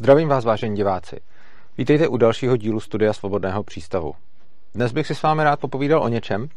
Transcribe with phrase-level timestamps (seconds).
[0.00, 1.20] Zdravím vás, vážení diváci.
[1.78, 4.14] Vítejte u dalšího dílu Studia Svobodného přístavu.
[4.74, 6.48] Dnes bych si s vámi rád popovídal o něčem,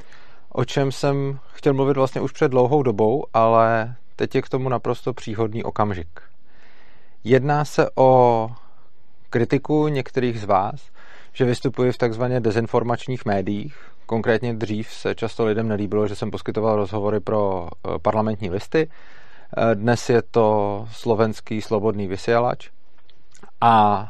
[0.50, 4.70] o čem jsem chtěl mluvit vlastně už před dlouhou dobou, ale teď je k tomu
[4.70, 6.22] naprosto příhodný okamžik.
[7.24, 8.50] Jedná se o
[9.30, 10.90] kritiku některých z vás,
[11.34, 13.76] že vystupuji v takzvaně dezinformačních médiích.
[14.06, 18.90] Konkrétně dřív se často lidem nelíbilo, že jsem poskytoval rozhovory pro eh, parlamentní listy.
[19.58, 22.70] Eh, dnes je to slovenský slobodný vysielač.
[23.64, 24.08] A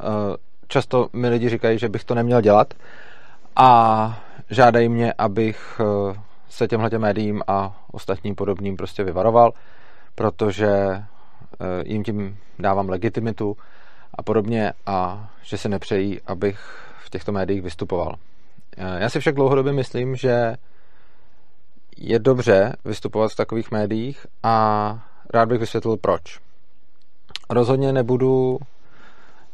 [0.00, 0.36] eh,
[0.68, 2.74] často mi lidi říkají, že bych to neměl dělat
[3.56, 5.80] a žádají mě, abych
[6.48, 9.52] se těmhle médiím a ostatním podobným prostě vyvaroval,
[10.14, 10.68] protože
[11.84, 13.56] jim tím dávám legitimitu
[14.14, 16.60] a podobně a že se nepřejí, abych
[17.04, 18.14] v těchto médiích vystupoval.
[18.76, 20.56] Já si však dlouhodobě myslím, že
[21.96, 24.98] je dobře vystupovat v takových médiích a
[25.34, 26.40] rád bych vysvětlil proč.
[27.50, 28.58] Rozhodně nebudu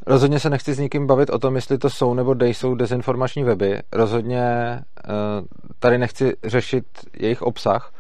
[0.06, 3.82] Rozhodně se nechci s nikým bavit o tom, jestli to jsou nebo jsou dezinformační weby.
[3.92, 4.82] Rozhodně eh,
[5.78, 6.84] tady nechci řešit
[7.20, 7.92] jejich obsah,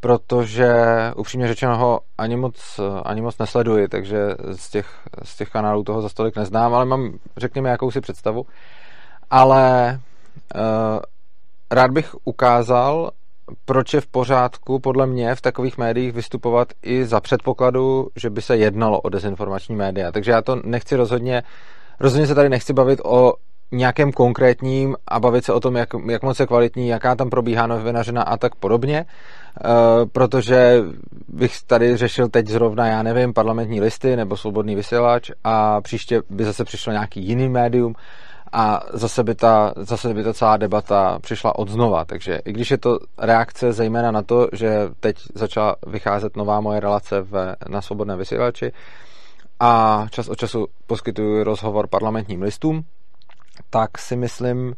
[0.00, 0.74] protože
[1.16, 4.18] upřímně řečeno ho ani moc, ani moc nesleduji, takže
[4.52, 4.86] z těch,
[5.22, 8.46] z těch kanálů toho za stolik neznám, ale mám, řekněme, jakousi představu.
[9.30, 9.98] Ale
[10.54, 10.60] uh,
[11.70, 13.10] rád bych ukázal,
[13.64, 18.42] proč je v pořádku podle mě v takových médiích vystupovat i za předpokladu, že by
[18.42, 20.12] se jednalo o dezinformační média.
[20.12, 21.42] Takže já to nechci rozhodně,
[22.00, 23.32] rozhodně se tady nechci bavit o
[23.72, 27.66] nějakém konkrétním a bavit se o tom, jak, jak moc je kvalitní, jaká tam probíhá
[27.66, 29.70] novinařina a tak podobně, uh,
[30.12, 30.82] protože
[31.28, 36.44] bych tady řešil teď zrovna, já nevím, parlamentní listy nebo svobodný vysílač a příště by
[36.44, 37.94] zase přišlo nějaký jiný médium
[38.52, 42.04] a zase by, ta, zase by ta celá debata přišla od znova.
[42.04, 46.80] Takže i když je to reakce zejména na to, že teď začala vycházet nová moje
[46.80, 48.72] relace v, na svobodné vysílači
[49.60, 52.84] a čas od času poskytuju rozhovor parlamentním listům,
[53.70, 54.74] tak si myslím,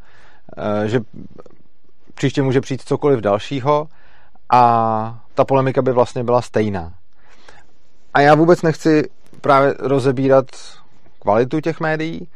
[0.58, 1.00] eh, že
[2.14, 3.88] příště může přijít cokoliv dalšího
[4.50, 6.94] a ta polemika by vlastně byla stejná.
[8.14, 9.10] A já vůbec nechci
[9.40, 10.46] právě rozebírat
[11.20, 12.28] kvalitu těch médií,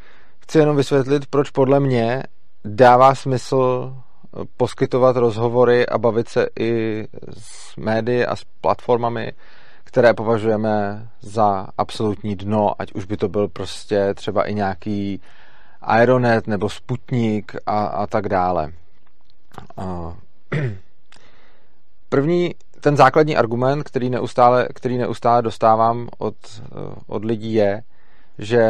[0.48, 2.22] chci jenom vysvětlit, proč podle mě
[2.64, 3.92] dává smysl
[4.56, 7.04] poskytovat rozhovory a bavit se i
[7.38, 9.32] s médií a s platformami,
[9.84, 15.20] které považujeme za absolutní dno, ať už by to byl prostě třeba i nějaký
[15.80, 18.72] Aeronet nebo Sputnik a, a tak dále.
[22.08, 26.36] První, ten základní argument, který neustále, který neustále dostávám od,
[27.06, 27.82] od lidí je,
[28.38, 28.68] že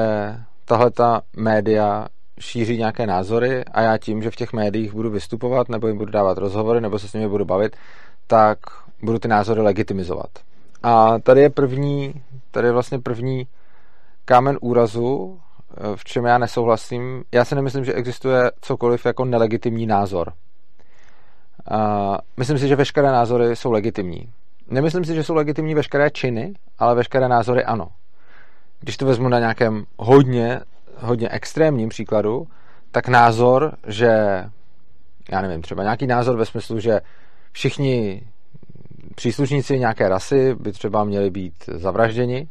[0.68, 2.06] tahle ta média
[2.40, 6.12] šíří nějaké názory a já tím, že v těch médiích budu vystupovat nebo jim budu
[6.12, 7.76] dávat rozhovory nebo se s nimi budu bavit,
[8.26, 8.58] tak
[9.02, 10.30] budu ty názory legitimizovat.
[10.82, 12.14] A tady je první,
[12.50, 13.46] tady je vlastně první
[14.24, 15.40] kámen úrazu,
[15.94, 17.24] v čem já nesouhlasím.
[17.32, 20.32] Já si nemyslím, že existuje cokoliv jako nelegitimní názor.
[21.70, 24.32] A myslím si, že veškeré názory jsou legitimní.
[24.70, 27.88] Nemyslím si, že jsou legitimní veškeré činy, ale veškeré názory ano.
[28.80, 30.60] Když to vezmu na nějakém hodně,
[30.96, 32.46] hodně extrémním příkladu,
[32.90, 34.08] tak názor, že
[35.32, 37.00] já nevím, třeba nějaký názor ve smyslu, že
[37.52, 38.22] všichni
[39.14, 42.48] příslušníci nějaké rasy by třeba měli být zavražděni,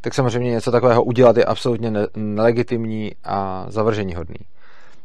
[0.00, 4.36] tak samozřejmě něco takového udělat je absolutně nelegitimní a zavržení hodný.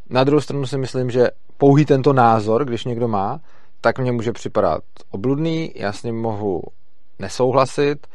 [0.09, 1.27] Na druhou stranu si myslím, že
[1.57, 3.39] pouhý tento názor, když někdo má,
[3.81, 6.61] tak mně může připadat obludný, já s ním mohu
[7.19, 8.07] nesouhlasit,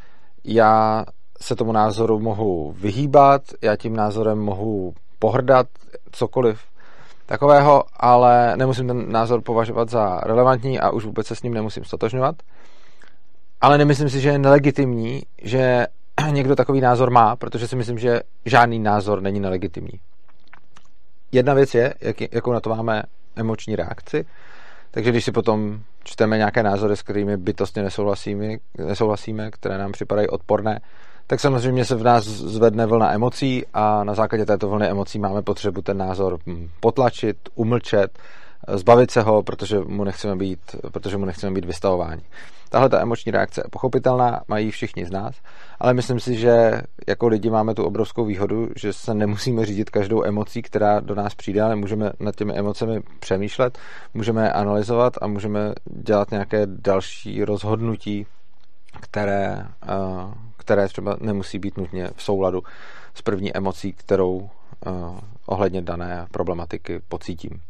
[0.43, 1.05] já
[1.41, 5.67] se tomu názoru mohu vyhýbat, já tím názorem mohu pohrdat,
[6.11, 6.59] cokoliv
[7.25, 11.83] takového, ale nemusím ten názor považovat za relevantní a už vůbec se s ním nemusím
[11.83, 12.35] stotožňovat.
[13.61, 15.87] Ale nemyslím si, že je nelegitimní, že
[16.31, 19.99] někdo takový názor má, protože si myslím, že žádný názor není nelegitimní.
[21.31, 23.03] Jedna věc je, jak, jakou na to máme
[23.35, 24.25] emoční reakci,
[24.91, 30.27] takže když si potom čteme nějaké názory, s kterými bytostně nesouhlasíme, nesouhlasíme které nám připadají
[30.27, 30.79] odporné,
[31.31, 35.41] tak samozřejmě se v nás zvedne vlna emocí a na základě této vlny emocí máme
[35.41, 38.19] potřebu ten názor hm, potlačit, umlčet,
[38.67, 40.59] zbavit se ho, protože mu nechceme být,
[40.91, 42.21] protože mu nechceme být vystavováni.
[42.69, 45.35] Tahle ta emoční reakce je pochopitelná, mají všichni z nás,
[45.79, 50.23] ale myslím si, že jako lidi máme tu obrovskou výhodu, že se nemusíme řídit každou
[50.23, 53.77] emocí, která do nás přijde, ale můžeme nad těmi emocemi přemýšlet,
[54.13, 58.25] můžeme je analyzovat a můžeme dělat nějaké další rozhodnutí,
[58.99, 62.63] které, eh, které třeba nemusí být nutně v souladu
[63.13, 64.49] s první emocí, kterou
[64.85, 64.91] eh,
[65.45, 67.61] ohledně dané problematiky pocítím.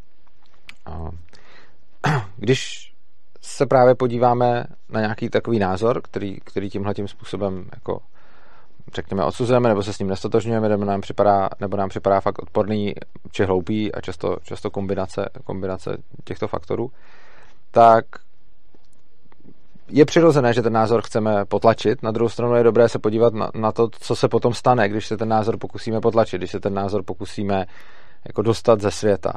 [2.36, 2.92] Když
[3.40, 8.00] se právě podíváme na nějaký takový názor, který, který tímhle tím způsobem jako
[8.94, 12.94] řekněme, odsuzujeme, nebo se s ním nestotožňujeme, nebo nám připadá, nebo nám připadá fakt odporný
[13.30, 16.90] či hloupý a často, často kombinace, kombinace těchto faktorů,
[17.70, 18.04] tak
[19.88, 22.02] je přirozené, že ten názor chceme potlačit.
[22.02, 25.06] Na druhou stranu je dobré se podívat na, na to, co se potom stane, když
[25.06, 27.66] se ten názor pokusíme potlačit, když se ten názor pokusíme
[28.26, 29.32] jako dostat ze světa.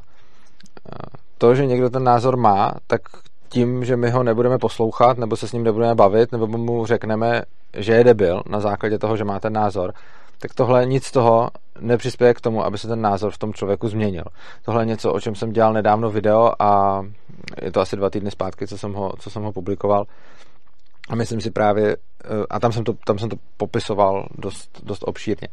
[1.37, 3.01] To, že někdo ten názor má, tak
[3.49, 7.41] tím, že my ho nebudeme poslouchat, nebo se s ním nebudeme bavit, nebo mu řekneme,
[7.77, 9.93] že je debil na základě toho, že má ten názor,
[10.39, 11.49] tak tohle nic z toho
[11.79, 14.23] nepřispěje k tomu, aby se ten názor v tom člověku změnil.
[14.65, 17.01] Tohle je něco, o čem jsem dělal nedávno video a
[17.61, 20.05] je to asi dva týdny zpátky, co jsem ho, co jsem ho publikoval.
[21.09, 25.03] A myslím si právě, eh, a tam jsem to, tam jsem to popisoval dost, dost
[25.05, 25.47] obšírně.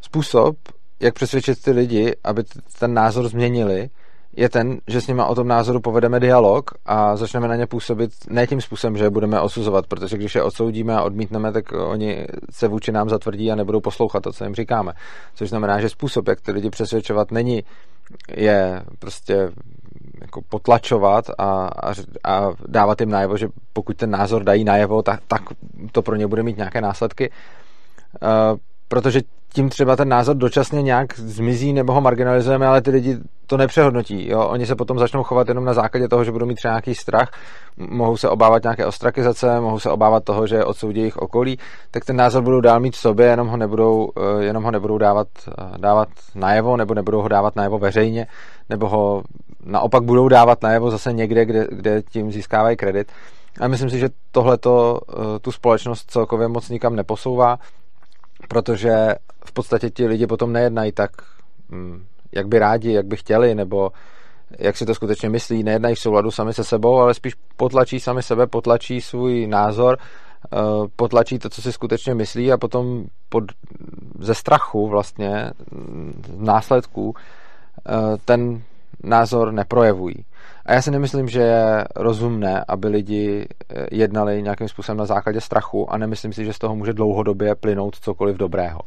[0.00, 0.56] Způsob,
[1.00, 2.42] jak přesvědčit ty lidi, aby
[2.78, 3.90] ten názor změnili,
[4.36, 8.10] je ten, že s nimi o tom názoru povedeme dialog a začneme na ně působit
[8.30, 12.26] ne tím způsobem, že je budeme osuzovat, protože když je odsoudíme a odmítneme, tak oni
[12.50, 14.92] se vůči nám zatvrdí a nebudou poslouchat to, co jim říkáme.
[15.34, 17.64] Což znamená, že způsob, jak ty lidi přesvědčovat, není
[18.36, 19.50] je prostě
[20.20, 21.92] jako potlačovat a, a,
[22.24, 25.42] a dávat jim najevo, že pokud ten názor dají najevo, tak, tak
[25.92, 27.30] to pro ně bude mít nějaké následky.
[28.22, 28.58] Uh,
[28.88, 29.20] protože
[29.54, 34.28] tím třeba ten názor dočasně nějak zmizí nebo ho marginalizujeme, ale ty lidi to nepřehodnotí.
[34.28, 34.48] Jo?
[34.48, 37.30] Oni se potom začnou chovat jenom na základě toho, že budou mít třeba nějaký strach,
[37.76, 41.58] mohou se obávat nějaké ostrakizace, mohou se obávat toho, že odsoudí jejich okolí,
[41.90, 44.98] tak ten názor budou dál mít v sobě, jenom ho nebudou, eh, jenom ho nebudou
[44.98, 48.26] dávat, eh, dávat najevo, nebo nebudou ho dávat najevo veřejně,
[48.68, 49.22] nebo ho
[49.64, 53.12] naopak budou dávat najevo zase někde, kde, kde tím získávají kredit.
[53.60, 57.58] A myslím si, že tohle eh, tu společnost celkově moc nikam neposouvá
[58.48, 59.14] protože
[59.44, 61.10] v podstatě ti lidi potom nejednají tak,
[61.68, 63.92] mm, jak by rádi, jak by chtěli, nebo
[64.58, 68.22] jak si to skutečně myslí, nejednají v souladu sami se sebou, ale spíš potlačí sami
[68.22, 70.58] sebe, potlačí svůj názor, eh,
[70.96, 73.44] potlačí to, co si skutečně myslí a potom pod,
[74.18, 77.14] ze strachu vlastně mm, následků
[77.88, 77.92] eh,
[78.24, 78.62] ten
[79.04, 80.14] názor neprojevují.
[80.66, 85.40] A já si nemyslím, že je rozumné, aby lidi eh, jednali nějakým způsobem na základě
[85.40, 88.80] strachu a nemyslím si, že z toho může dlouhodobě plynout cokoliv dobrého.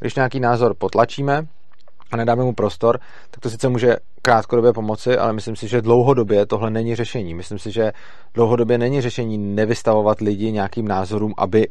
[0.00, 1.46] Když nějaký názor potlačíme
[2.12, 2.98] a nedáme mu prostor,
[3.30, 7.34] tak to sice může krátkodobě pomoci, ale myslím si, že dlouhodobě tohle není řešení.
[7.34, 7.92] Myslím si, že
[8.34, 11.68] dlouhodobě není řešení nevystavovat lidi nějakým názorům, aby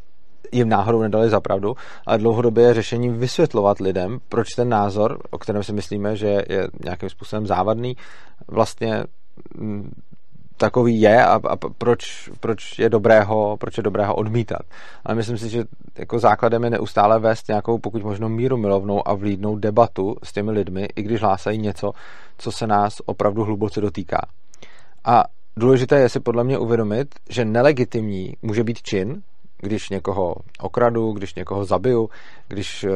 [0.51, 1.75] jim náhodou nedali za pravdu,
[2.05, 6.67] ale dlouhodobě je řešením vysvětlovat lidem, proč ten názor, o kterém si myslíme, že je
[6.83, 7.97] nějakým způsobem závadný,
[8.47, 9.03] vlastně
[9.55, 9.91] mm,
[10.57, 14.61] takový je a, a proč, proč, je dobrého, proč je dobrého odmítat.
[15.05, 15.63] Ale myslím si, že
[15.97, 20.51] jako základem je neustále vést nějakou pokud možno míru milovnou a vlídnou debatu s těmi
[20.51, 21.91] lidmi, i když hlásají něco,
[22.37, 24.21] co se nás opravdu hluboce dotýká.
[25.05, 25.23] A
[25.57, 29.21] důležité je si podle mě uvědomit, že nelegitimní může být čin,
[29.57, 32.09] když někoho okradu, když někoho zabiju,
[32.47, 32.89] když eh,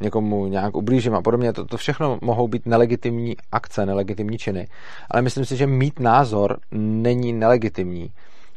[0.00, 1.52] někomu nějak ublížím a podobně.
[1.52, 4.68] To, to všechno mohou být nelegitimní akce, nelegitimní činy.
[5.10, 8.12] Ale myslím si, že mít názor není nelegitimní,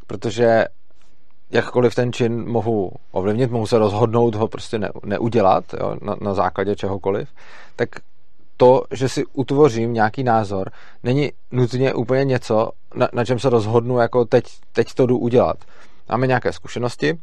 [0.08, 0.66] protože
[1.52, 6.34] jakkoliv ten čin mohu ovlivnit, mohu se rozhodnout ho prostě ne, neudělat jo, na, na
[6.34, 7.30] základě čehokoliv,
[7.76, 7.90] tak
[8.58, 10.72] to, že si utvořím nějaký názor,
[11.04, 15.58] není nutně úplně něco, na, na čem se rozhodnu, jako teď, teď to jdu udělat.
[16.10, 17.20] Máme nějaké zkušenosti,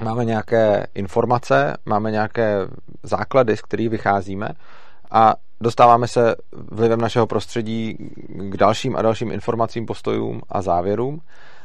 [0.00, 2.56] máme nějaké informace, máme nějaké
[3.02, 4.48] základy, z kterých vycházíme
[5.10, 6.34] a dostáváme se
[6.70, 7.96] vlivem našeho prostředí
[8.28, 11.20] k dalším a dalším informacím, postojům a závěrům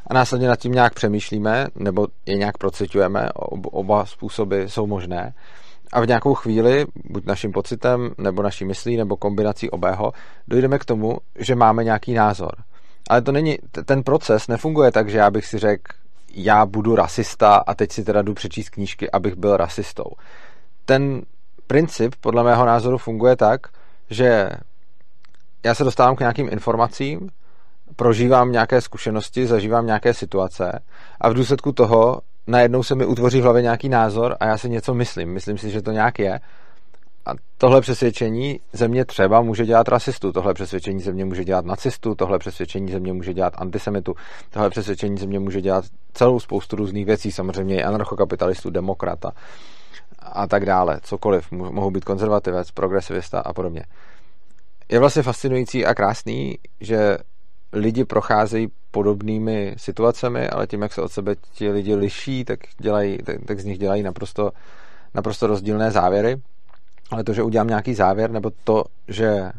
[0.07, 3.29] a následně nad tím nějak přemýšlíme nebo je nějak procitujeme,
[3.71, 5.33] oba způsoby jsou možné
[5.93, 10.11] a v nějakou chvíli, buď naším pocitem, nebo naší myslí, nebo kombinací obého,
[10.47, 12.51] dojdeme k tomu, že máme nějaký názor.
[13.09, 15.93] Ale to není, ten proces nefunguje tak, že já bych si řekl,
[16.33, 20.11] já budu rasista a teď si teda jdu přečíst knížky, abych byl rasistou.
[20.85, 21.21] Ten
[21.67, 23.67] princip podle mého názoru funguje tak,
[24.09, 24.49] že
[25.65, 27.29] já se dostávám k nějakým informacím,
[27.95, 30.79] prožívám nějaké zkušenosti, zažívám nějaké situace
[31.21, 34.69] a v důsledku toho najednou se mi utvoří v hlavě nějaký názor a já si
[34.69, 35.33] něco myslím.
[35.33, 36.39] Myslím si, že to nějak je
[37.25, 42.39] a tohle přesvědčení země třeba může dělat rasistu, tohle přesvědčení země může dělat nacistu, tohle
[42.39, 44.15] přesvědčení země může dělat antisemitu,
[44.49, 49.31] tohle přesvědčení země může dělat celou spoustu různých věcí, samozřejmě i anarchokapitalistů, demokrata
[50.19, 51.51] a tak dále, cokoliv.
[51.51, 53.83] Mohou být konzervativec, progresivista a podobně.
[54.89, 57.17] Je vlastně fascinující a krásný, že
[57.73, 63.17] lidi procházejí podobnými situacemi, ale tím, jak se od sebe ti lidi liší, tak, dělají,
[63.17, 64.51] tak, tak z nich dělají naprosto,
[65.13, 66.41] naprosto rozdílné závěry
[67.11, 69.51] ale to, že udělám nějaký závěr, nebo to, že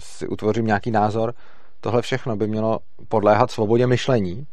[0.00, 1.34] si utvořím nějaký názor,
[1.80, 2.78] tohle všechno by mělo
[3.08, 4.46] podléhat svobodě myšlení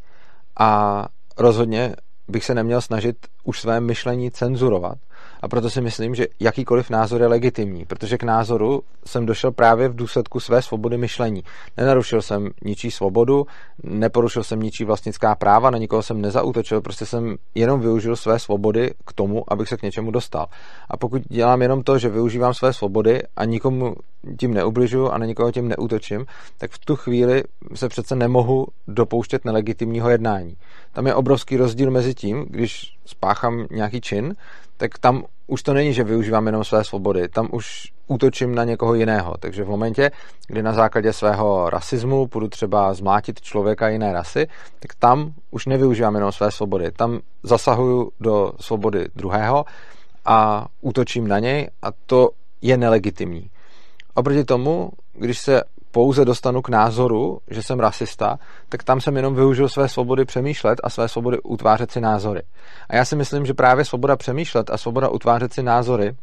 [0.59, 1.05] a
[1.37, 1.95] rozhodně
[2.27, 4.97] bych se neměl snažit už své myšlení cenzurovat,
[5.43, 9.89] A proto si myslím, že jakýkoliv názor je legitimní, protože k názoru jsem došel právě
[9.89, 11.43] v důsledku své svobody myšlení.
[11.77, 13.47] Nenarušil jsem ničí svobodu,
[13.83, 18.91] neporušil jsem ničí vlastnická práva, na nikoho jsem nezautočil, prostě jsem jenom využil své svobody
[19.05, 20.45] k tomu, abych se k něčemu dostal.
[20.89, 23.95] A pokud dělám jenom to, že využívám své svobody a nikomu
[24.39, 26.25] tím neubližuju a na nikoho tím neútočím,
[26.57, 27.43] tak v tu chvíli
[27.75, 30.55] se přece nemohu dopouštět nelegitimního jednání.
[30.91, 34.35] Tam je obrovský rozdíl mezi tím, když spáchám nějaký čin,
[34.77, 38.93] tak tam už to není, že využívám jenom své svobody, tam už útočím na někoho
[38.93, 39.35] jiného.
[39.39, 40.11] Takže v momentě,
[40.47, 44.47] kdy na základě svého rasismu půjdu třeba zmlátit člověka jiné rasy,
[44.79, 46.91] tak tam už nevyužívám jenom své svobody.
[46.91, 49.65] Tam zasahuju do svobody druhého
[50.25, 52.29] a útočím na něj a to
[52.61, 53.49] je nelegitimní.
[54.13, 55.61] Oproti tomu, když se
[55.93, 60.79] pouze dostanu k názoru, že jsem rasista, tak tam jsem jenom využil své svobody přemýšlet
[60.83, 62.41] a své svobody utvářet si názory.
[62.89, 66.15] A já si myslím, že právě svoboda přemýšlet a svoboda utvářet si názory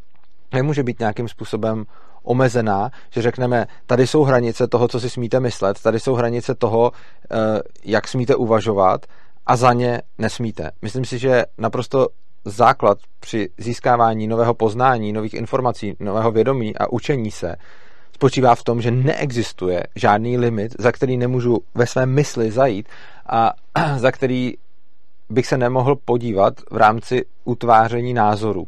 [0.53, 1.85] nemůže být nějakým způsobem
[2.23, 6.93] omezená, že řekneme, tady jsou hranice toho, co si smíte myslet, tady jsou hranice toho,
[7.31, 7.37] eh,
[7.85, 9.07] jak smíte uvažovat
[9.47, 10.71] a za ně nesmíte.
[10.83, 12.09] Myslím si, že naprosto
[12.45, 17.57] základ při získávání nového poznání, nových informací, nového vědomí a učení se
[18.21, 22.89] spočívá v tom, že neexistuje žádný limit, za který nemůžu ve své mysli zajít
[23.27, 23.53] a
[23.97, 24.55] za který
[25.31, 28.67] bych se nemohl podívat v rámci utváření názorů.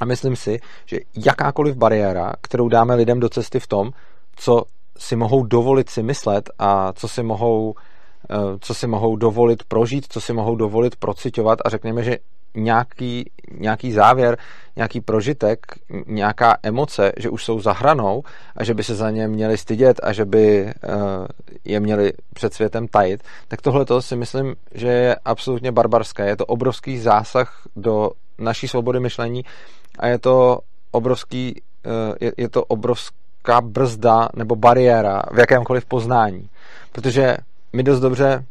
[0.00, 3.90] A myslím si, že jakákoliv bariéra, kterou dáme lidem do cesty v tom,
[4.36, 4.64] co
[4.98, 7.74] si mohou dovolit si myslet a co si mohou,
[8.60, 12.18] co si mohou dovolit prožít, co si mohou dovolit procitovat a řekněme, že
[12.54, 14.38] nějaký, nějaký závěr,
[14.76, 15.58] nějaký prožitek,
[16.06, 18.22] nějaká emoce, že už jsou za hranou
[18.56, 20.74] a že by se za ně měli stydět a že by eh,
[21.64, 26.26] je měli před světem tajit, tak tohle to si myslím, že je absolutně barbarské.
[26.26, 29.44] Je to obrovský zásah do naší svobody myšlení
[29.98, 30.58] a je to
[30.90, 36.48] obrovský, eh, je, je to obrovská brzda nebo bariéra v jakémkoliv poznání.
[36.92, 37.36] Protože
[37.74, 38.44] my dost dobře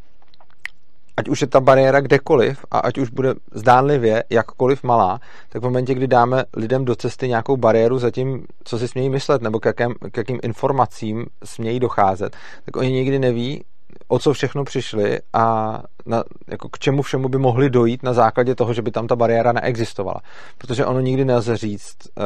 [1.17, 5.65] ať už je ta bariéra kdekoliv a ať už bude zdánlivě jakkoliv malá, tak v
[5.65, 9.59] momentě, kdy dáme lidem do cesty nějakou bariéru za tím, co si smějí myslet nebo
[9.59, 13.63] k, jakém, k jakým informacím smějí docházet, tak oni nikdy neví,
[14.07, 18.55] o co všechno přišli a na, jako k čemu všemu by mohli dojít na základě
[18.55, 20.21] toho, že by tam ta bariéra neexistovala.
[20.57, 22.21] Protože ono nikdy nelze říct, eh,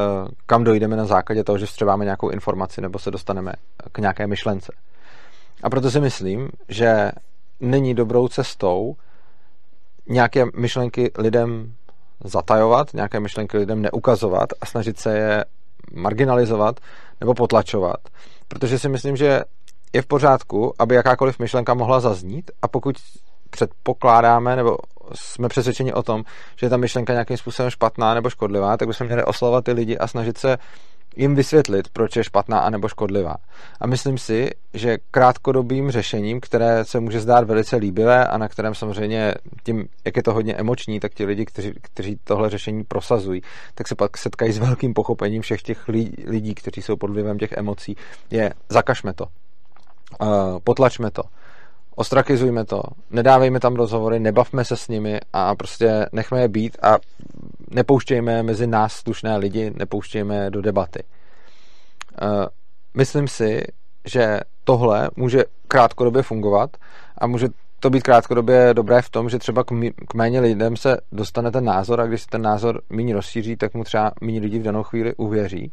[0.45, 3.53] kam dojdeme na základě toho, že vstřebáme nějakou informaci nebo se dostaneme
[3.91, 4.71] k nějaké myšlence.
[5.63, 7.11] A proto si myslím, že
[7.59, 8.95] není dobrou cestou
[10.09, 11.73] nějaké myšlenky lidem
[12.23, 15.45] zatajovat, nějaké myšlenky lidem neukazovat a snažit se je
[15.93, 16.79] marginalizovat
[17.19, 17.99] nebo potlačovat.
[18.47, 19.41] Protože si myslím, že
[19.93, 22.95] je v pořádku, aby jakákoliv myšlenka mohla zaznít a pokud
[23.49, 24.77] předpokládáme nebo
[25.13, 26.23] jsme přesvědčeni o tom,
[26.55, 29.97] že je ta myšlenka nějakým způsobem špatná nebo škodlivá, tak bychom měli oslovat ty lidi
[29.97, 30.57] a snažit se
[31.17, 33.36] jim vysvětlit, proč je špatná anebo škodlivá.
[33.81, 38.75] A myslím si, že krátkodobým řešením, které se může zdát velice líbivé a na kterém
[38.75, 39.33] samozřejmě
[39.63, 43.41] tím, jak je to hodně emoční, tak ti lidi, kteří, kteří tohle řešení prosazují,
[43.75, 45.88] tak se pak setkají s velkým pochopením všech těch
[46.27, 47.95] lidí, kteří jsou pod vlivem těch emocí,
[48.31, 49.25] je zakažme to,
[50.21, 51.24] uh, potlačme to,
[51.95, 56.97] ostrakizujme to, nedávejme tam rozhovory, nebavme se s nimi a prostě nechme je být a
[57.69, 61.03] nepouštějme mezi nás slušné lidi, nepouštějme do debaty.
[62.21, 62.47] Eh,
[62.93, 63.63] myslím si,
[64.05, 66.77] že tohle může krátkodobě fungovat
[67.17, 67.47] a může
[67.79, 69.67] to být krátkodobě dobré v tom, že třeba k,
[70.07, 73.74] k méně lidem se dostane ten názor a když se ten názor méně rozšíří, tak
[73.74, 75.72] mu třeba méně lidí v danou chvíli uvěří.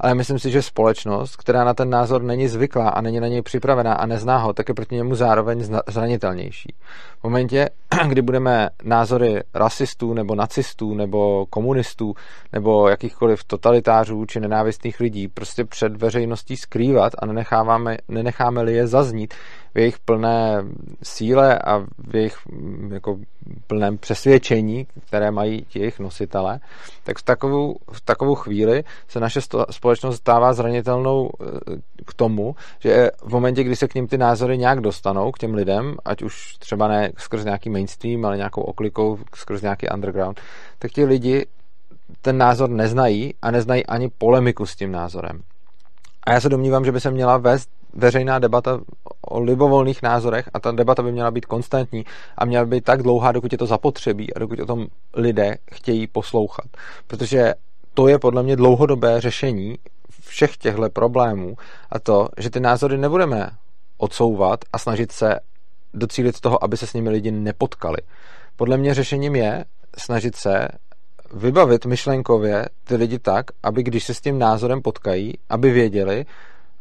[0.00, 3.42] Ale myslím si, že společnost, která na ten názor není zvyklá a není na něj
[3.42, 6.74] připravená a nezná ho, tak je proti němu zároveň zranitelnější.
[7.20, 7.68] V momentě,
[8.08, 12.14] kdy budeme názory rasistů nebo nacistů nebo komunistů
[12.52, 19.34] nebo jakýchkoliv totalitářů či nenávistných lidí prostě před veřejností skrývat a nenecháváme, nenecháme-li je zaznít,
[19.76, 20.64] v jejich plné
[21.02, 23.18] síle a v jejich mm, jako
[23.66, 26.60] plném přesvědčení, které mají jejich nositele,
[27.04, 29.40] tak v takovou, v takovou chvíli se naše
[29.70, 31.46] společnost stává zranitelnou eh,
[32.06, 35.54] k tomu, že v momentě, kdy se k ním ty názory nějak dostanou, k těm
[35.54, 40.40] lidem, ať už třeba ne skrz nějaký mainstream, ale nějakou oklikou, skrz nějaký underground,
[40.78, 41.46] tak ti lidi
[42.22, 45.42] ten názor neznají a neznají ani polemiku s tím názorem.
[46.26, 48.80] A já se domnívám, že by se měla vést veřejná debata
[49.26, 52.04] o libovolných názorech a ta debata by měla být konstantní
[52.38, 55.56] a měla by být tak dlouhá, dokud je to zapotřebí a dokud o tom lidé
[55.72, 56.66] chtějí poslouchat.
[57.06, 57.54] Protože
[57.94, 59.78] to je podle mě dlouhodobé řešení
[60.20, 61.56] všech těchto problémů
[61.90, 63.50] a to, že ty názory nebudeme
[63.98, 65.40] odsouvat a snažit se
[65.94, 67.98] docílit toho, aby se s nimi lidi nepotkali.
[68.56, 69.64] Podle mě řešením je
[69.98, 70.68] snažit se
[71.34, 76.26] vybavit myšlenkově ty lidi tak, aby když se s tím názorem potkají, aby věděli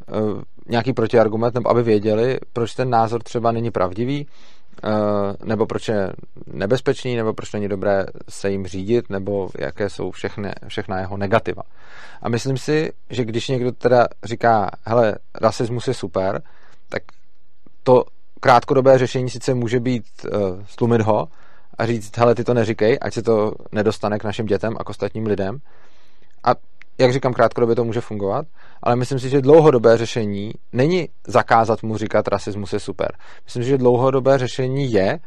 [0.08, 4.28] uh, nějaký protiargument, nebo aby věděli, proč ten názor třeba není pravdivý,
[4.84, 6.14] uh, nebo proč je
[6.48, 11.64] nebezpečný, nebo proč není dobré se jim řídit, nebo jaké jsou všechny, všechna jeho negativa.
[12.22, 16.42] A myslím si, že když někdo teda říká, hele, rasismus je super,
[16.90, 17.04] tak
[17.84, 18.04] to
[18.40, 21.28] krátkodobé řešení sice může být uh, stlumit ho,
[21.78, 24.90] a říct, hele, ty to neříkej, ať se to nedostane k našim dětem a k
[24.90, 25.58] ostatním lidem.
[26.44, 26.50] A
[26.98, 28.46] jak říkám, krátkodobě to může fungovat,
[28.84, 33.12] ale myslím si, že dlouhodobé řešení není zakázat mu říkat, rasismus je super.
[33.46, 35.20] Myslím si, že dlouhodobé řešení je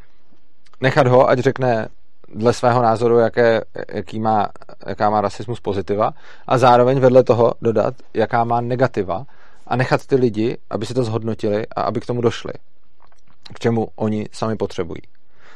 [0.81, 1.89] nechat ho, ať řekne
[2.35, 3.61] dle svého názoru, jaké,
[3.93, 4.49] jaký má,
[4.87, 6.11] jaká má rasismus pozitiva
[6.47, 9.25] a zároveň vedle toho dodat, jaká má negativa
[9.67, 12.53] a nechat ty lidi, aby si to zhodnotili a aby k tomu došli,
[13.55, 15.01] k čemu oni sami potřebují.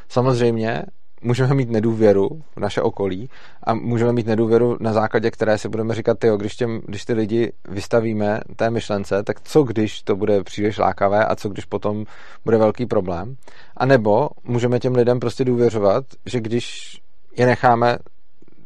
[0.09, 0.83] Samozřejmě
[1.23, 3.31] můžeme mít nedůvěru v naše okolí
[3.62, 7.12] a můžeme mít nedůvěru na základě, které si budeme říkat, tyjo, když, těm, když ty
[7.12, 12.05] lidi vystavíme té myšlence, tak co když to bude příliš lákavé a co když potom
[12.45, 13.37] bude velký problém.
[13.76, 16.99] A nebo můžeme těm lidem prostě důvěřovat, že když
[17.37, 17.99] je necháme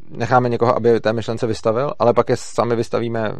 [0.09, 3.31] necháme někoho, aby té myšlence vystavil, ale pak je sami vystavíme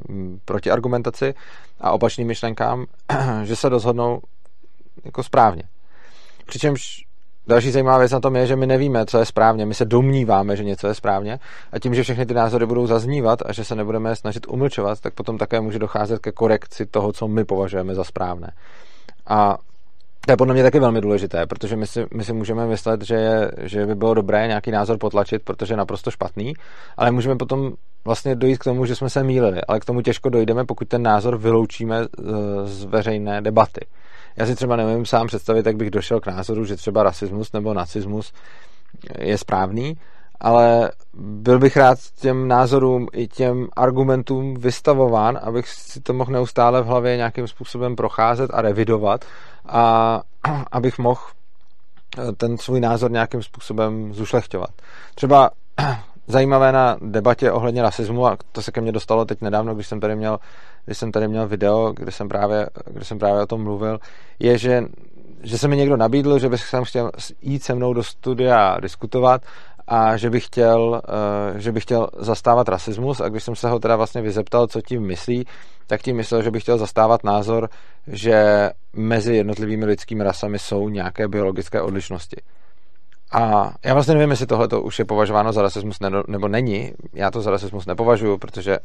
[0.45, 1.33] proti argumentaci
[1.81, 2.85] a opačným myšlenkám,
[3.43, 4.21] že se rozhodnou
[5.05, 5.63] jako správně.
[6.45, 7.06] Přičemž
[7.47, 9.65] Další zajímavá věc na tom je, že my nevíme, co je správně.
[9.65, 11.39] My se domníváme, že něco je správně
[11.71, 15.13] a tím, že všechny ty názory budou zaznívat a že se nebudeme snažit umlčovat, tak
[15.13, 18.51] potom také může docházet ke korekci toho, co my považujeme za správné.
[19.27, 19.57] A
[20.25, 23.15] to je podle mě taky velmi důležité, protože my si, my si můžeme myslet, že,
[23.15, 26.53] je, že by bylo dobré nějaký názor potlačit, protože je naprosto špatný,
[26.97, 27.73] ale můžeme potom
[28.05, 31.03] vlastně dojít k tomu, že jsme se mýlili, ale k tomu těžko dojdeme, pokud ten
[31.03, 32.05] názor vyloučíme
[32.63, 33.85] z veřejné debaty.
[34.37, 37.73] Já si třeba nevím sám představit, jak bych došel k názoru, že třeba rasismus nebo
[37.73, 38.33] nacismus
[39.19, 39.97] je správný,
[40.39, 46.81] ale byl bych rád těm názorům i těm argumentům vystavován, abych si to mohl neustále
[46.81, 49.25] v hlavě nějakým způsobem procházet a revidovat
[49.65, 50.21] a
[50.71, 51.21] abych mohl
[52.37, 54.69] ten svůj názor nějakým způsobem zušlechťovat.
[55.15, 55.49] Třeba
[56.27, 59.99] zajímavé na debatě ohledně rasismu, a to se ke mně dostalo teď nedávno, když jsem
[59.99, 60.39] tady měl,
[60.87, 63.99] když jsem tady měl video, kde jsem právě, kde jsem právě o tom mluvil,
[64.39, 64.83] je, že,
[65.43, 69.41] že se mi někdo nabídl, že bych jsem chtěl jít se mnou do studia diskutovat
[69.87, 71.01] a že bych chtěl,
[71.51, 74.81] uh, že bych chtěl zastávat rasismus a když jsem se ho teda vlastně vyzeptal, co
[74.81, 75.47] tím myslí,
[75.87, 77.69] tak tím myslel, že bych chtěl zastávat názor,
[78.07, 82.41] že mezi jednotlivými lidskými rasami jsou nějaké biologické odlišnosti.
[83.31, 85.97] A já vlastně nevím, jestli tohle už je považováno za rasismus
[86.27, 86.91] nebo není.
[87.13, 88.77] Já to za rasismus nepovažuji, protože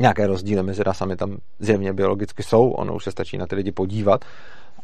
[0.00, 2.70] nějaké rozdíly mezi rasami tam zjevně biologicky jsou.
[2.70, 4.24] Ono už se stačí na ty lidi podívat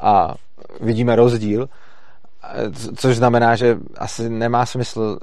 [0.01, 0.35] a
[0.81, 1.69] vidíme rozdíl,
[2.97, 5.19] což znamená, že asi nemá smysl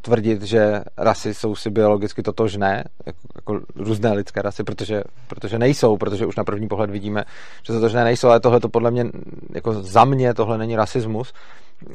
[0.00, 5.96] tvrdit, že rasy jsou si biologicky totožné, jako, jako různé lidské rasy, protože, protože nejsou,
[5.96, 7.24] protože už na první pohled vidíme,
[7.62, 9.06] že totožné nejsou, ale tohle to podle mě,
[9.54, 11.32] jako za mě tohle není rasismus,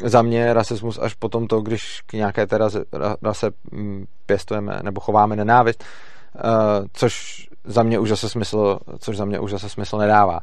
[0.04, 2.84] za mě rasismus až potom to, když k nějaké té rase,
[3.22, 5.84] rase mm, pěstujeme nebo chováme nenávist,
[6.94, 10.40] což za mě už zase smysl, což za mě už zase smysl nedává.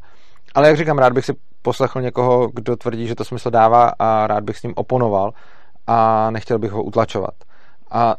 [0.55, 4.27] Ale jak říkám, rád bych si poslechl někoho, kdo tvrdí, že to smysl dává a
[4.27, 5.33] rád bych s ním oponoval
[5.87, 7.35] a nechtěl bych ho utlačovat.
[7.91, 8.17] A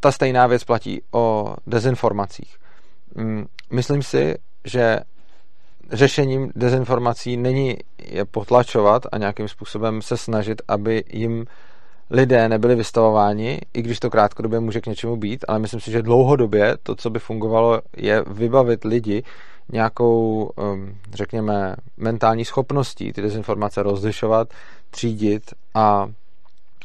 [0.00, 2.56] ta stejná věc platí o dezinformacích.
[3.14, 5.00] Mm, myslím si, že
[5.92, 11.44] řešením dezinformací není je potlačovat a nějakým způsobem se snažit, aby jim
[12.10, 16.02] lidé nebyli vystavováni, i když to krátkodobě může k něčemu být, ale myslím si, že
[16.02, 19.22] dlouhodobě to, co by fungovalo, je vybavit lidi
[19.72, 24.48] nějakou, um, řekněme, mentální schopností ty dezinformace rozlišovat,
[24.90, 25.42] třídit
[25.74, 26.06] a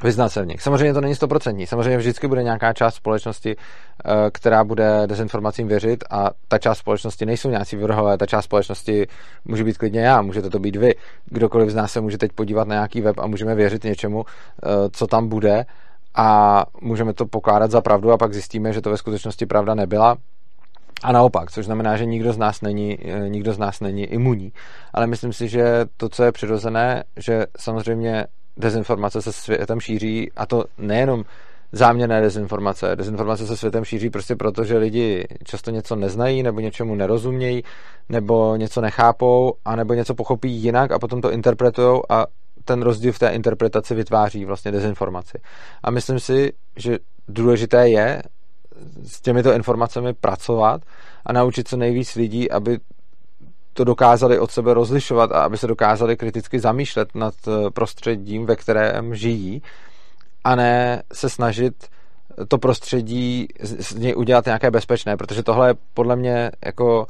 [0.04, 0.62] vyznat se v nich.
[0.62, 1.68] Samozřejmě to není stoprocentní.
[1.68, 7.26] Samozřejmě vždycky bude nějaká část společnosti, eh, která bude dezinformacím věřit a ta část společnosti
[7.26, 9.08] nejsou nějací vrhové, ta část společnosti
[9.46, 10.96] může být klidně já, můžete to být vy.
[11.26, 14.68] Kdokoliv z nás se může teď podívat na nějaký web a můžeme věřit něčemu, eh,
[14.92, 15.66] co tam bude
[16.16, 20.18] a můžeme to pokládat za pravdu a pak zjistíme, že to ve skutečnosti pravda nebyla.
[21.04, 24.54] A naopak, což znamená, že nikdo z nás není, eh, nikdo z nás není imunní.
[24.94, 28.26] Ale myslím si, že to, co je přirozené, že samozřejmě
[28.60, 31.24] dezinformace se světem šíří a to nejenom
[31.72, 32.96] záměrné dezinformace.
[32.96, 37.64] Dezinformace se světem šíří prostě proto, že lidi často něco neznají nebo něčemu nerozumějí
[38.10, 42.26] nebo něco nechápou a nebo něco pochopí jinak a potom to interpretují a
[42.66, 45.38] ten rozdíl v té interpretaci vytváří vlastně dezinformaci.
[45.84, 48.24] A myslím si, že důležité je
[49.04, 50.82] s těmito informacemi pracovat
[51.26, 52.80] a naučit co nejvíc lidí, aby
[53.74, 58.56] to dokázali od sebe rozlišovat a aby se dokázali kriticky zamýšlet nad eh, prostředím, ve
[58.56, 59.62] kterém žijí
[60.44, 61.74] a ne se snažit
[62.48, 67.08] to prostředí z něj udělat nějaké bezpečné, protože tohle je podle mě jako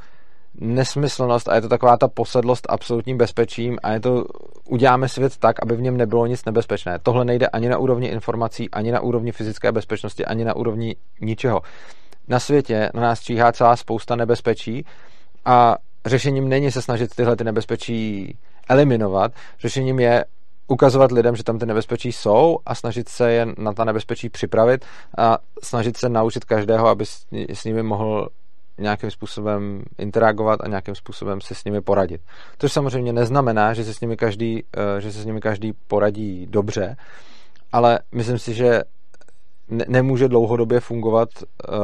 [0.54, 4.24] nesmyslnost a je to taková ta posedlost absolutním bezpečím a je to,
[4.68, 6.98] uděláme svět tak, aby v něm nebylo nic nebezpečné.
[7.02, 11.62] Tohle nejde ani na úrovni informací, ani na úrovni fyzické bezpečnosti, ani na úrovni ničeho.
[12.28, 14.84] Na světě na nás číhá celá spousta nebezpečí
[15.44, 18.34] a řešením není se snažit tyhle ty nebezpečí
[18.68, 19.32] eliminovat.
[19.60, 20.24] Řešením je
[20.68, 24.84] ukazovat lidem, že tam ty nebezpečí jsou a snažit se je na ta nebezpečí připravit
[25.18, 28.28] a snažit se naučit každého, aby s, s nimi mohl
[28.78, 32.20] nějakým způsobem interagovat a nějakým způsobem se s nimi poradit.
[32.58, 36.46] Což samozřejmě neznamená, že se s nimi každý, eh, že se s nimi každý poradí
[36.50, 36.96] dobře,
[37.72, 38.82] ale myslím si, že
[39.70, 41.76] ne- nemůže dlouhodobě fungovat, uh,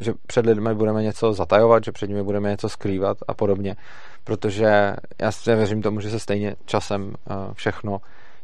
[0.00, 3.76] že před lidmi budeme něco zatajovat, že před nimi budeme něco skrývat a podobně,
[4.24, 7.98] protože já si věřím tomu, že se stejně časem uh, všechno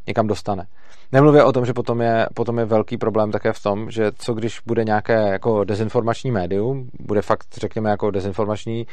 [0.07, 0.67] někam dostane.
[1.11, 4.33] Nemluvě o tom, že potom je, potom je velký problém také v tom, že co
[4.33, 8.87] když bude nějaké jako dezinformační médium, bude fakt, řekněme, jako dezinformační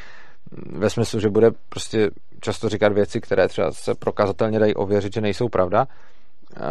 [0.72, 5.20] ve smyslu, že bude prostě často říkat věci, které třeba se prokazatelně dají ověřit, že
[5.20, 5.86] nejsou pravda.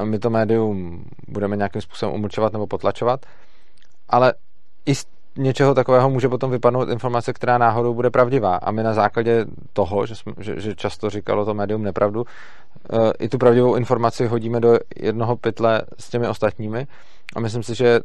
[0.03, 3.25] My to médium budeme nějakým způsobem umlčovat nebo potlačovat,
[4.09, 4.33] ale
[4.85, 5.05] i z
[5.37, 8.55] něčeho takového může potom vypadnout informace, která náhodou bude pravdivá.
[8.55, 12.25] A my na základě toho, že, jsme, že, že často říkalo to médium nepravdu,
[12.93, 16.87] eh, i tu pravdivou informaci hodíme do jednoho pytle s těmi ostatními.
[17.35, 17.99] A myslím si, že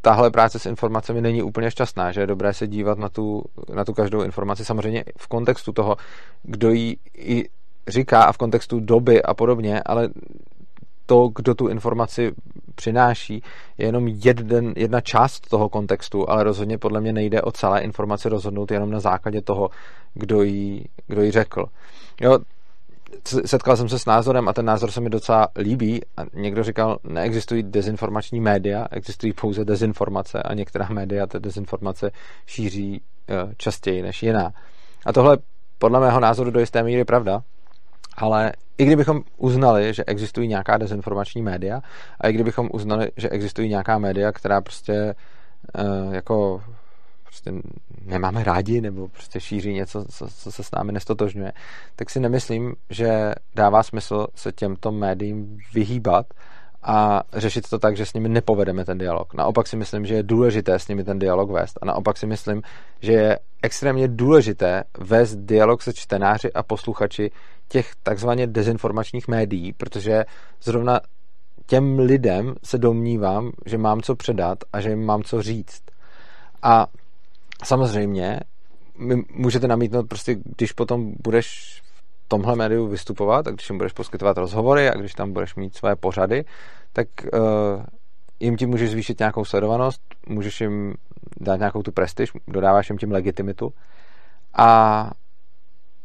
[0.00, 3.42] tahle práce s informacemi není úplně šťastná, že je dobré se dívat na tu,
[3.74, 5.96] na tu každou informaci, samozřejmě v kontextu toho,
[6.42, 7.44] kdo ji i
[7.88, 10.08] říká a v kontextu doby a podobně, ale
[11.06, 12.32] to, kdo tu informaci
[12.74, 13.42] přináší,
[13.78, 18.28] je jenom jeden, jedna část toho kontextu, ale rozhodně podle mě nejde o celé informaci
[18.28, 19.70] rozhodnout jenom na základě toho,
[20.14, 21.64] kdo ji, kdo ji řekl.
[22.20, 22.38] Jo,
[23.46, 26.98] setkal jsem se s názorem a ten názor se mi docela líbí a někdo říkal,
[27.04, 32.10] neexistují dezinformační média, existují pouze dezinformace a některá média ty dezinformace
[32.46, 34.52] šíří eh, častěji než jiná.
[35.06, 35.38] A tohle
[35.78, 37.42] podle mého názoru do jisté míry pravda,
[38.16, 41.80] ale i kdybychom uznali, že existují nějaká dezinformační média
[42.20, 45.14] a i kdybychom uznali, že existují nějaká média, která prostě
[45.78, 46.62] uh, jako
[47.24, 47.52] prostě
[48.04, 51.52] nemáme rádi nebo prostě šíří něco, co, co se s námi nestotožňuje,
[51.96, 56.26] tak si nemyslím, že dává smysl se těmto médiím vyhýbat
[56.82, 59.34] a řešit to tak, že s nimi nepovedeme ten dialog.
[59.34, 62.62] Naopak si myslím, že je důležité s nimi ten dialog vést a naopak si myslím,
[63.00, 67.30] že je extrémně důležité vést dialog se čtenáři a posluchači
[67.68, 70.24] těch takzvaně dezinformačních médií, protože
[70.62, 71.00] zrovna
[71.66, 75.82] těm lidem se domnívám, že mám co předat a že jim mám co říct.
[76.62, 76.86] A
[77.64, 78.40] samozřejmě
[79.34, 81.82] můžete namítnout prostě, když potom budeš
[82.32, 85.96] tomhle médiu vystupovat a když jim budeš poskytovat rozhovory a když tam budeš mít své
[85.96, 86.44] pořady,
[86.92, 87.82] tak uh,
[88.40, 90.94] jim tím můžeš zvýšit nějakou sledovanost, můžeš jim
[91.40, 93.72] dát nějakou tu prestiž, dodáváš jim tím legitimitu.
[94.54, 95.10] A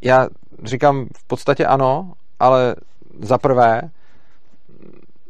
[0.01, 0.27] já
[0.63, 2.75] říkám v podstatě ano, ale
[3.21, 3.81] za prvé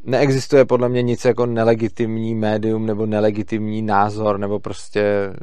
[0.08, 5.34] neexistuje podle mě nic jako nelegitimní médium nebo nelegitimní názor, nebo prostě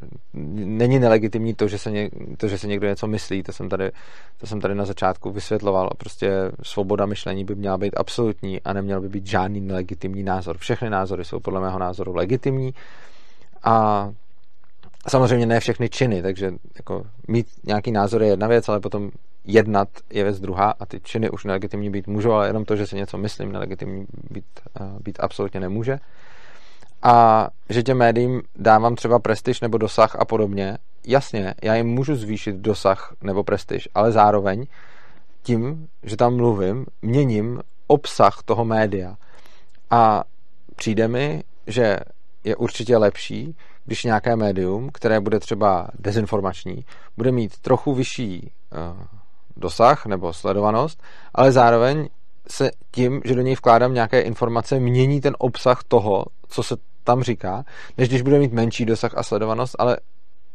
[0.55, 3.91] není nelegitimní to, že se, ně, to, že se někdo něco myslí, to jsem, tady,
[4.39, 5.91] to jsem tady na začátku vysvětloval.
[5.99, 6.31] Prostě
[6.63, 10.59] svoboda myšlení by měla být absolutní a neměl by být žádný nelegitimní názor.
[10.59, 12.75] Všechny názory jsou podle mého názoru legitimní
[13.65, 14.09] a
[15.09, 19.11] samozřejmě ne všechny činy, takže jako mít nějaký názor je jedna věc, ale potom
[19.45, 22.87] jednat je věc druhá a ty činy už nelegitimní být můžou, ale jenom to, že
[22.87, 24.45] si něco myslím, nelegitimní být,
[24.81, 25.99] uh, být absolutně nemůže.
[27.03, 32.17] A že těm médiím dávám třeba prestiž nebo dosah a podobně, jasně, já jim můžu
[32.17, 34.67] zvýšit dosah nebo prestiž, ale zároveň
[35.43, 39.17] tím, že tam mluvím, měním obsah toho média.
[39.91, 40.25] A
[40.77, 41.99] přijde mi, že
[42.45, 46.85] je určitě lepší, když nějaké médium, které bude třeba dezinformační,
[47.17, 49.14] bude mít trochu vyšší uh,
[49.57, 51.03] dosah nebo sledovanost,
[51.35, 52.09] ale zároveň
[52.49, 57.23] se tím, že do něj vkládám nějaké informace, mění ten obsah toho, co se tam
[57.23, 57.65] říká,
[57.99, 59.99] než když bude mít menší dosah a sledovanost, ale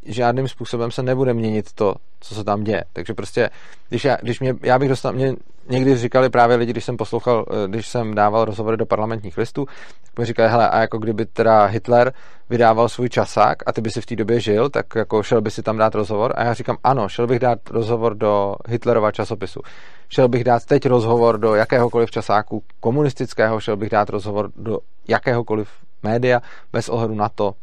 [0.06, 2.84] žádným způsobem se nebude měnit to, co se tam děje.
[2.94, 3.50] Takže prostě,
[3.90, 5.36] když, já, když mě, já bych dostal, mě
[5.70, 9.66] někdy říkali právě lidi, když jsem poslouchal, eh, když jsem dával rozhovory do parlamentních listů,
[10.06, 12.14] tak mi říkali, hele, a jako kdyby teda Hitler
[12.50, 15.52] vydával svůj časák a ty by si v té době žil, tak jako šel by
[15.52, 16.34] si tam dát rozhovor.
[16.36, 19.62] A já říkám, ano, šel bych dát rozhovor do Hitlerova časopisu.
[20.10, 25.70] Šel bych dát teď rozhovor do jakéhokoliv časáku komunistického, šel bych dát rozhovor do jakéhokoliv
[26.04, 26.42] média,
[26.74, 27.54] bez ohledu na to,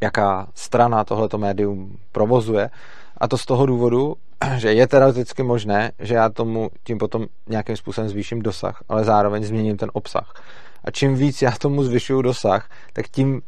[0.00, 2.70] jaká strana tohleto médium provozuje.
[3.16, 4.16] A to z toho důvodu,
[4.56, 9.44] že je teoreticky možné, že já tomu tím potom nějakým způsobem zvýším dosah, ale zároveň
[9.44, 10.42] změním ten obsah.
[10.84, 13.42] A čím víc já tomu zvyšuju dosah, tak tím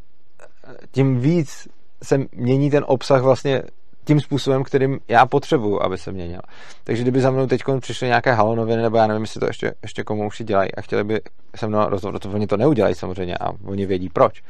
[0.90, 1.68] tím víc
[2.03, 3.62] se mění ten obsah vlastně
[4.05, 6.40] tím způsobem, kterým já potřebuju, aby se měnil.
[6.85, 10.05] Takže kdyby za mnou teď přišly nějaké halonoviny, nebo já nevím, jestli to ještě, ještě
[10.05, 11.20] komu už dělají a chtěli by
[11.57, 14.42] se mnou rozhodnout, to oni to neudělají samozřejmě a oni vědí proč,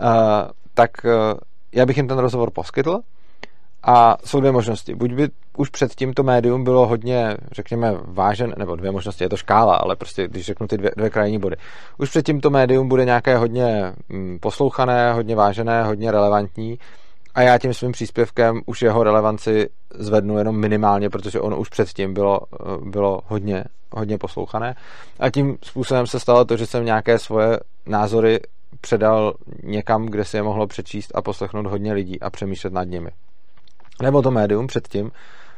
[0.00, 0.06] uh,
[0.78, 1.10] tak uh,
[1.72, 2.98] já bych jim ten rozhovor poskytl
[3.82, 4.94] a jsou dvě možnosti.
[4.94, 9.36] Buď by už předtím to médium bylo hodně, řekněme, vážen, nebo dvě možnosti, je to
[9.36, 11.56] škála, ale prostě, když řeknu ty dvě, dvě krajní body.
[11.98, 16.78] Už předtím to médium bude nějaké hodně mm, poslouchané, hodně vážené, hodně relevantní
[17.34, 22.14] a já tím svým příspěvkem už jeho relevanci zvednu jenom minimálně, protože ono už předtím
[22.14, 24.74] bylo, eh, bylo hodně, hodně poslouchané.
[25.20, 28.40] A tím způsobem se stalo to, že jsem nějaké svoje názory
[28.80, 33.10] předal někam, kde si je mohlo přečíst a poslechnout hodně lidí a přemýšlet nad nimi.
[34.02, 35.10] Nebo to médium předtím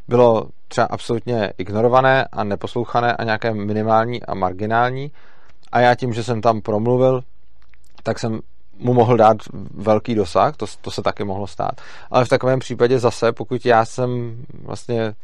[0.08, 5.12] bylo třeba absolutně ignorované a neposlouchané a nějaké minimální a marginální
[5.72, 7.22] a já tím, že jsem tam promluvil,
[8.02, 8.40] tak jsem
[8.78, 9.36] mu mohl dát
[9.74, 11.80] velký dosah, to, to se taky mohlo stát.
[12.10, 15.14] Ale v takovém případě zase, pokud já jsem vlastně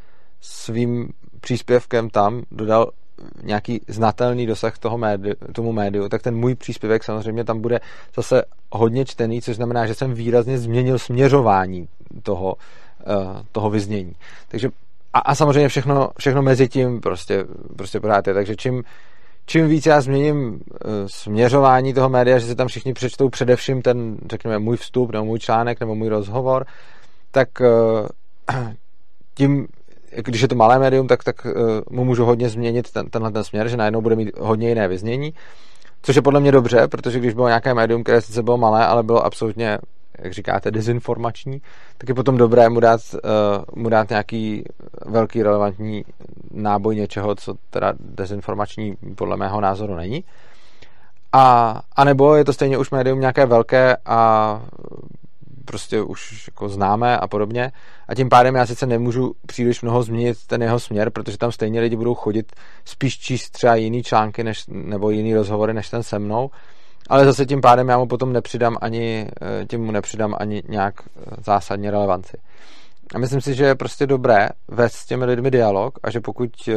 [0.40, 1.08] svým
[1.40, 2.90] příspěvkem tam dodal
[3.42, 7.80] nějaký znatelný dosah toho médi, tomu médiu, tak ten můj příspěvek samozřejmě tam bude
[8.16, 11.88] zase hodně čtený, což znamená, že jsem výrazně změnil směřování
[12.22, 14.12] toho, uh, toho vyznění.
[14.48, 14.68] Takže
[15.12, 17.44] a, a samozřejmě všechno, všechno mezi tím prostě,
[17.76, 18.34] prostě pořád je.
[18.34, 18.84] Takže čím,
[19.46, 20.58] čím víc já změním uh,
[21.06, 25.38] směřování toho média, že se tam všichni přečtou především ten, řekněme, můj vstup, nebo můj
[25.38, 26.66] článek, nebo můj rozhovor,
[27.30, 28.06] tak uh,
[29.34, 29.66] tím,
[30.24, 31.52] když je to malé médium, tak, tak uh,
[31.90, 35.34] mu můžu hodně změnit ten, tenhle ten směr, že najednou bude mít hodně jiné vyznění,
[36.02, 39.02] což je podle mě dobře, protože když bylo nějaké médium, které sice bylo malé, ale
[39.02, 39.78] bylo absolutně
[40.18, 41.62] jak říkáte, dezinformační,
[41.98, 44.64] tak je potom dobré mu dát, uh, mu dát nějaký
[45.06, 46.04] velký relevantní
[46.50, 50.24] náboj něčeho, co teda dezinformační podle mého názoru není.
[51.32, 54.62] A, a nebo je to stejně už médium nějaké velké a
[55.64, 57.72] prostě už jako známé a podobně.
[58.08, 61.80] A tím pádem já sice nemůžu příliš mnoho změnit ten jeho směr, protože tam stejně
[61.80, 62.52] lidi budou chodit
[62.84, 66.50] spíš číst třeba jiný články než, nebo jiný rozhovory než ten se mnou
[67.08, 70.94] ale zase tím pádem já mu potom nepřidám ani, eh, tím mu nepřidám ani nějak
[71.02, 72.36] eh, zásadně relevanci.
[73.14, 76.50] A myslím si, že je prostě dobré vést s těmi lidmi dialog a že pokud
[76.68, 76.74] eh,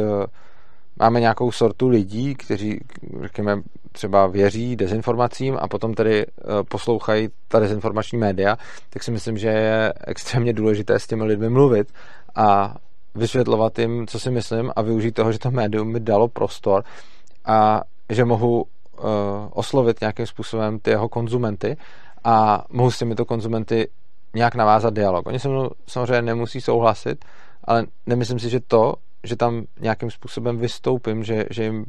[1.00, 2.80] máme nějakou sortu lidí, kteří,
[3.22, 6.26] řekněme, třeba věří dezinformacím a potom tedy
[6.68, 8.56] poslouchají ta dezinformační média,
[8.90, 11.92] tak si myslím, že je extrémně důležité s těmi lidmi mluvit
[12.34, 12.74] a
[13.14, 16.84] vysvětlovat jim, co si myslím a využít toho, že to médium mi dalo prostor
[17.44, 18.64] a že mohu uh,
[19.52, 21.76] oslovit nějakým způsobem ty jeho konzumenty
[22.24, 23.88] a mohu s těmito konzumenty
[24.34, 25.26] nějak navázat dialog.
[25.26, 27.24] Oni se mnou samozřejmě nemusí souhlasit,
[27.64, 31.84] ale nemyslím si, že to, že tam nějakým způsobem vystoupím, že, že, jim,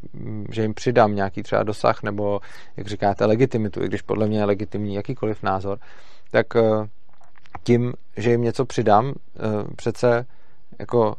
[0.51, 2.39] že jim přidám nějaký třeba dosah nebo,
[2.77, 5.79] jak říkáte, legitimitu, i když podle mě je legitimní jakýkoliv názor,
[6.31, 6.85] tak uh,
[7.63, 9.13] tím, že jim něco přidám, uh,
[9.75, 10.25] přece
[10.79, 11.15] jako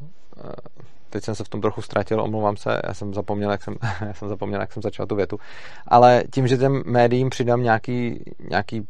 [1.13, 3.75] teď jsem se v tom trochu ztratil, omlouvám se, já jsem zapomněl, jak jsem,
[4.07, 5.39] já jsem zapomněl, jak jsem začal tu větu,
[5.89, 8.89] ale tím, že těm médiím přidám nějaký, nějaký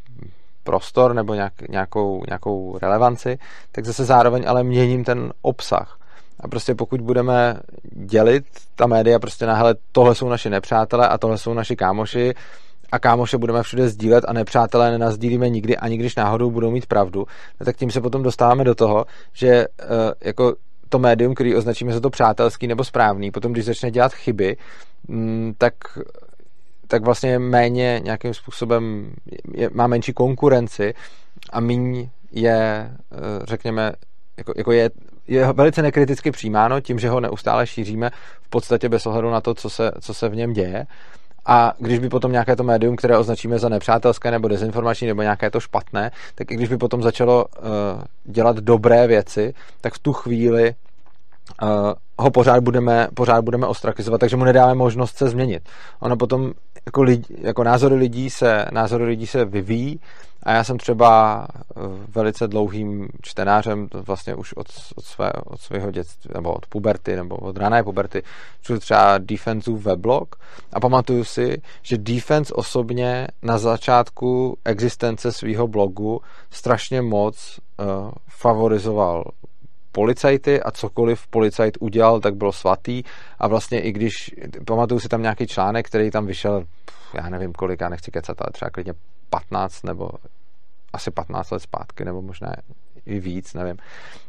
[0.64, 3.38] prostor nebo nějak, nějakou, nějakou relevanci,
[3.72, 5.98] tak zase zároveň ale měním ten obsah.
[6.42, 7.60] A prostě pokud budeme
[7.92, 8.44] dělit
[8.76, 12.34] ta média prostě na hele, tohle jsou naši nepřátelé a tohle jsou naši kámoši
[12.92, 17.26] a kámoše budeme všude sdílet a nepřátelé nenazdílíme nikdy, ani když náhodou budou mít pravdu,
[17.64, 19.86] tak tím se potom dostáváme do toho, že uh,
[20.20, 20.54] jako
[20.88, 24.56] to médium, který označíme za to přátelský nebo správný, potom když začne dělat chyby,
[25.08, 25.74] mm, tak
[26.92, 29.12] tak vlastně méně nějakým způsobem
[29.54, 30.94] je, má menší konkurenci
[31.52, 33.92] a míň je, eh, řekněme,
[34.36, 34.90] jako, jako je,
[35.28, 38.10] je velice nekriticky přijímáno tím, že ho neustále šíříme
[38.42, 40.86] v podstatě bez ohledu na to, co se, co se v něm děje.
[41.46, 45.50] A když by potom nějaké to médium, které označíme za nepřátelské nebo dezinformační nebo nějaké
[45.50, 47.64] to špatné, tak i když by potom začalo uh,
[48.24, 50.74] dělat dobré věci, tak v tu chvíli
[51.62, 51.68] uh,
[52.18, 55.68] ho pořád budeme, pořád budeme ostrakizovat, takže mu nedáme možnost se změnit.
[56.00, 56.52] Ono potom
[56.86, 60.00] jako, lidi, jako názory lidí se, názory lidí se vyvíjí.
[60.42, 64.66] A já jsem třeba eh, velice dlouhým čtenářem, vlastně už od,
[64.96, 68.22] od, své, od svého dětství, nebo od puberty, nebo od rané puberty,
[68.62, 70.36] čtu třeba Defenseův weblog.
[70.72, 79.24] A pamatuju si, že Defense osobně na začátku existence svého blogu strašně moc uh, favorizoval
[79.92, 83.02] policajty a cokoliv policajt udělal, tak bylo svatý
[83.38, 84.34] a vlastně i když,
[84.66, 86.64] pamatuju si tam nějaký článek, který tam vyšel,
[87.14, 88.94] já nevím kolik, já nechci kecat, ale třeba klidně
[89.30, 90.10] 15 nebo
[90.92, 92.52] asi 15 let zpátky, nebo možná
[93.06, 93.76] i víc, nevím.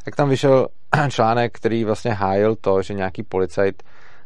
[0.04, 0.68] Tak tam vyšel
[1.10, 3.84] článek, který vlastně hájil to, že nějaký policajt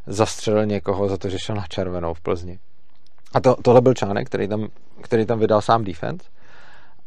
[0.08, 2.60] zastřelil někoho za to, že šel na červenou v Plzni.
[3.34, 4.68] A to, tohle byl článek, který tam,
[5.02, 6.30] který tam vydal sám Defense.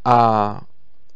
[0.04, 0.60] A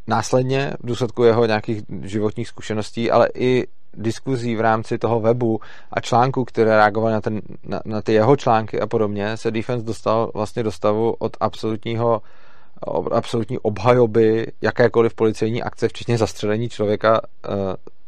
[0.07, 5.61] následně v důsledku jeho nějakých životních zkušeností, ale i diskuzí v rámci toho webu
[5.93, 9.87] a článků, které reagovaly na, ten, na, na ty jeho články a podobně, se Defense
[9.87, 12.23] dostal vlastně do stavu od absolutního
[13.13, 17.55] absolutní obhajoby jakékoliv policejní akce, včetně zastřelení člověka uh,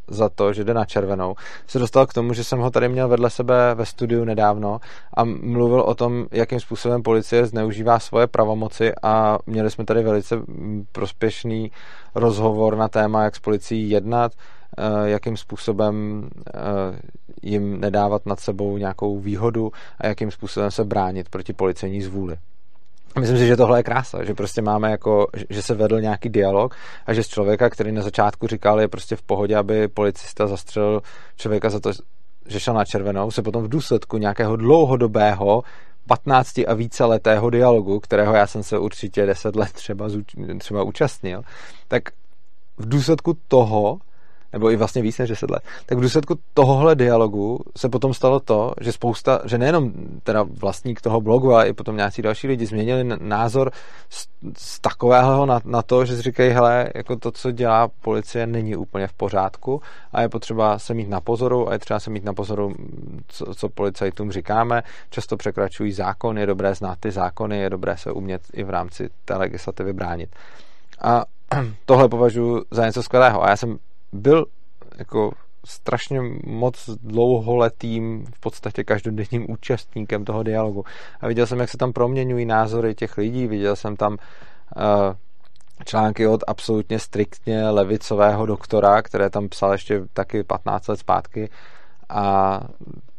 [0.08, 1.34] za to, že jde na červenou,
[1.66, 4.80] se dostal k tomu, že jsem ho tady měl vedle sebe ve studiu nedávno
[5.16, 10.36] a mluvil o tom, jakým způsobem policie zneužívá svoje pravomoci a měli jsme tady velice
[10.92, 11.70] prospěšný
[12.14, 14.32] rozhovor na téma, jak s policií jednat,
[14.78, 16.60] eh, jakým způsobem eh,
[17.42, 22.36] jim nedávat nad sebou nějakou výhodu a jakým způsobem se bránit proti policejní zvůli.
[23.20, 26.74] Myslím si, že tohle je krása, že prostě máme jako, že se vedl nějaký dialog
[27.06, 31.02] a že z člověka, který na začátku říkal, je prostě v pohodě, aby policista zastřelil
[31.36, 31.90] člověka za to,
[32.46, 35.62] že šel na červenou, se potom v důsledku nějakého dlouhodobého
[36.06, 40.08] 15 a více letého dialogu, kterého já jsem se určitě 10 let třeba,
[40.58, 41.42] třeba účastnil,
[41.88, 42.02] tak
[42.76, 43.98] v důsledku toho
[44.56, 48.40] nebo i vlastně víc než 10 let, tak v důsledku tohohle dialogu se potom stalo
[48.40, 49.92] to, že spousta, že nejenom
[50.22, 53.70] teda vlastník toho blogu, ale i potom nějací další lidi změnili názor
[54.08, 58.46] z, z takového na, na to, že si říkají, hele, jako to, co dělá policie,
[58.46, 62.10] není úplně v pořádku a je potřeba se mít na pozoru a je třeba se
[62.10, 62.74] mít na pozoru,
[63.28, 64.82] co, co policajtům říkáme.
[65.10, 69.08] Často překračují zákon, je dobré znát ty zákony, je dobré se umět i v rámci
[69.24, 70.30] té legislativy bránit.
[71.00, 71.24] A
[71.84, 73.44] tohle považuji za něco skvělého.
[73.44, 73.78] A já jsem
[74.16, 74.46] byl
[74.98, 75.32] jako
[75.64, 80.84] strašně moc dlouholetým, v podstatě každodenním účastníkem toho dialogu.
[81.20, 85.14] A viděl jsem, jak se tam proměňují názory těch lidí, viděl jsem tam uh,
[85.84, 91.50] články od absolutně striktně levicového doktora, které tam psal ještě taky 15 let zpátky
[92.08, 92.60] a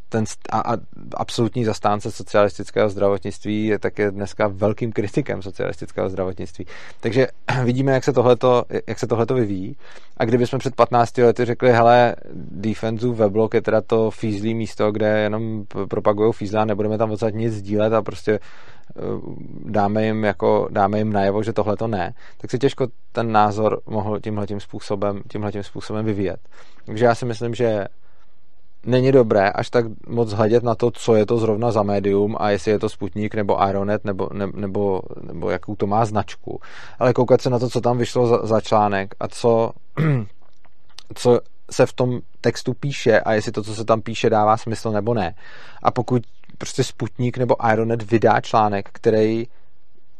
[0.09, 0.77] ten a, a
[1.15, 6.65] absolutní zastánce socialistického zdravotnictví je také dneska velkým kritikem socialistického zdravotnictví.
[6.99, 7.27] Takže
[7.63, 9.75] vidíme, jak se tohleto, jak se tohleto vyvíjí.
[10.17, 12.15] A kdybychom před 15 lety řekli, hele,
[12.51, 17.53] defenzu weblog je teda to fízlý místo, kde jenom propagují fízla, nebudeme tam odsaď nic
[17.53, 19.01] sdílet a prostě eh,
[19.65, 23.81] dáme jim, jako, dáme jim najevo, že tohle to ne, tak se těžko ten názor
[23.85, 26.39] mohl tímhletím způsobem, tímhletím způsobem vyvíjet.
[26.85, 27.87] Takže já si myslím, že
[28.87, 32.49] není dobré až tak moc hledět na to, co je to zrovna za médium a
[32.49, 36.59] jestli je to Sputnik nebo Aeronet nebo, ne, nebo, nebo jakou to má značku,
[36.99, 39.71] ale koukat se na to, co tam vyšlo za, za článek a co,
[41.15, 41.39] co
[41.71, 45.13] se v tom textu píše a jestli to, co se tam píše, dává smysl nebo
[45.13, 45.35] ne.
[45.83, 46.23] A pokud
[46.57, 49.47] prostě Sputnik nebo Aeronet vydá článek, který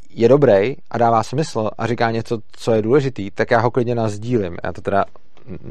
[0.09, 3.95] je dobrý a dává smysl a říká něco, co je důležitý, tak já ho klidně
[3.95, 4.57] nazdílím.
[4.63, 5.05] Já to teda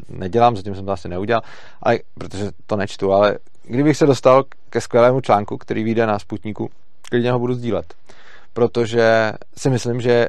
[0.09, 1.43] nedělám, zatím jsem to asi neudělal,
[1.83, 6.71] ale, protože to nečtu, ale kdybych se dostal ke skvělému článku, který vyjde na Sputniku,
[7.09, 7.95] klidně ho budu sdílet.
[8.53, 10.29] Protože si myslím, že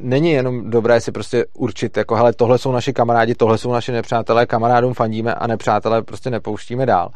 [0.00, 3.92] není jenom dobré si prostě určit, jako hele, tohle jsou naši kamarádi, tohle jsou naši
[3.92, 7.08] nepřátelé, kamarádům fandíme a nepřátelé prostě nepouštíme dál.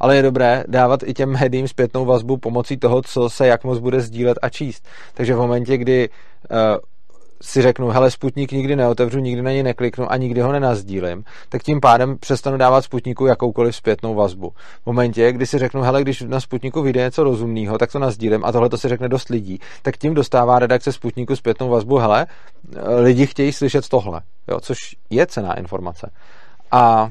[0.00, 3.78] Ale je dobré dávat i těm médiím zpětnou vazbu pomocí toho, co se jak moc
[3.78, 4.86] bude sdílet a číst.
[5.14, 6.56] Takže v momentě, kdy uh,
[7.42, 11.62] si řeknu, hele, Sputnik nikdy neotevřu, nikdy na něj nekliknu a nikdy ho nenazdílím, tak
[11.62, 14.52] tím pádem přestanu dávat Sputniku jakoukoliv zpětnou vazbu.
[14.82, 18.44] V momentě, kdy si řeknu, hele, když na Sputniku vyjde něco rozumného, tak to nazdílím
[18.44, 22.26] a tohle to si řekne dost lidí, tak tím dostává redakce Sputniku zpětnou vazbu, hele,
[22.96, 26.10] lidi chtějí slyšet tohle, jo, což je cená informace.
[26.70, 27.10] A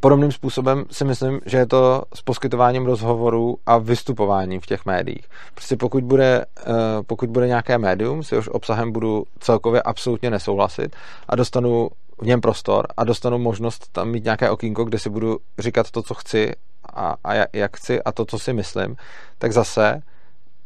[0.00, 5.28] Podobným způsobem si myslím, že je to s poskytováním rozhovorů a vystupováním v těch médiích.
[5.54, 6.72] Prostě pokud bude, eh,
[7.06, 10.96] pokud bude nějaké médium, si už obsahem budu celkově absolutně nesouhlasit
[11.28, 15.38] a dostanu v něm prostor a dostanu možnost tam mít nějaké okýnko, kde si budu
[15.58, 16.52] říkat to, co chci
[16.94, 18.96] a, a jak chci a to, co si myslím,
[19.38, 20.02] tak zase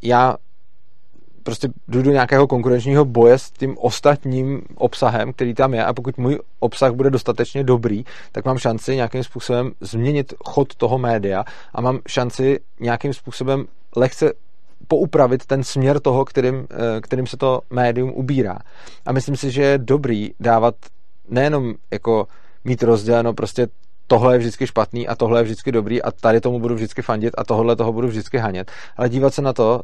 [0.02, 0.36] já
[1.46, 6.18] prostě jdu do nějakého konkurenčního boje s tím ostatním obsahem, který tam je a pokud
[6.18, 11.80] můj obsah bude dostatečně dobrý, tak mám šanci nějakým způsobem změnit chod toho média a
[11.80, 13.64] mám šanci nějakým způsobem
[13.96, 14.32] lehce
[14.88, 18.58] poupravit ten směr toho, kterým, eh, kterým se to médium ubírá.
[19.06, 20.74] A myslím si, že je dobrý dávat
[21.28, 22.26] nejenom jako
[22.64, 23.68] mít rozděleno prostě
[24.06, 27.34] tohle je vždycky špatný a tohle je vždycky dobrý a tady tomu budu vždycky fandit
[27.38, 29.80] a tohle toho budu vždycky hanět, ale dívat se na to,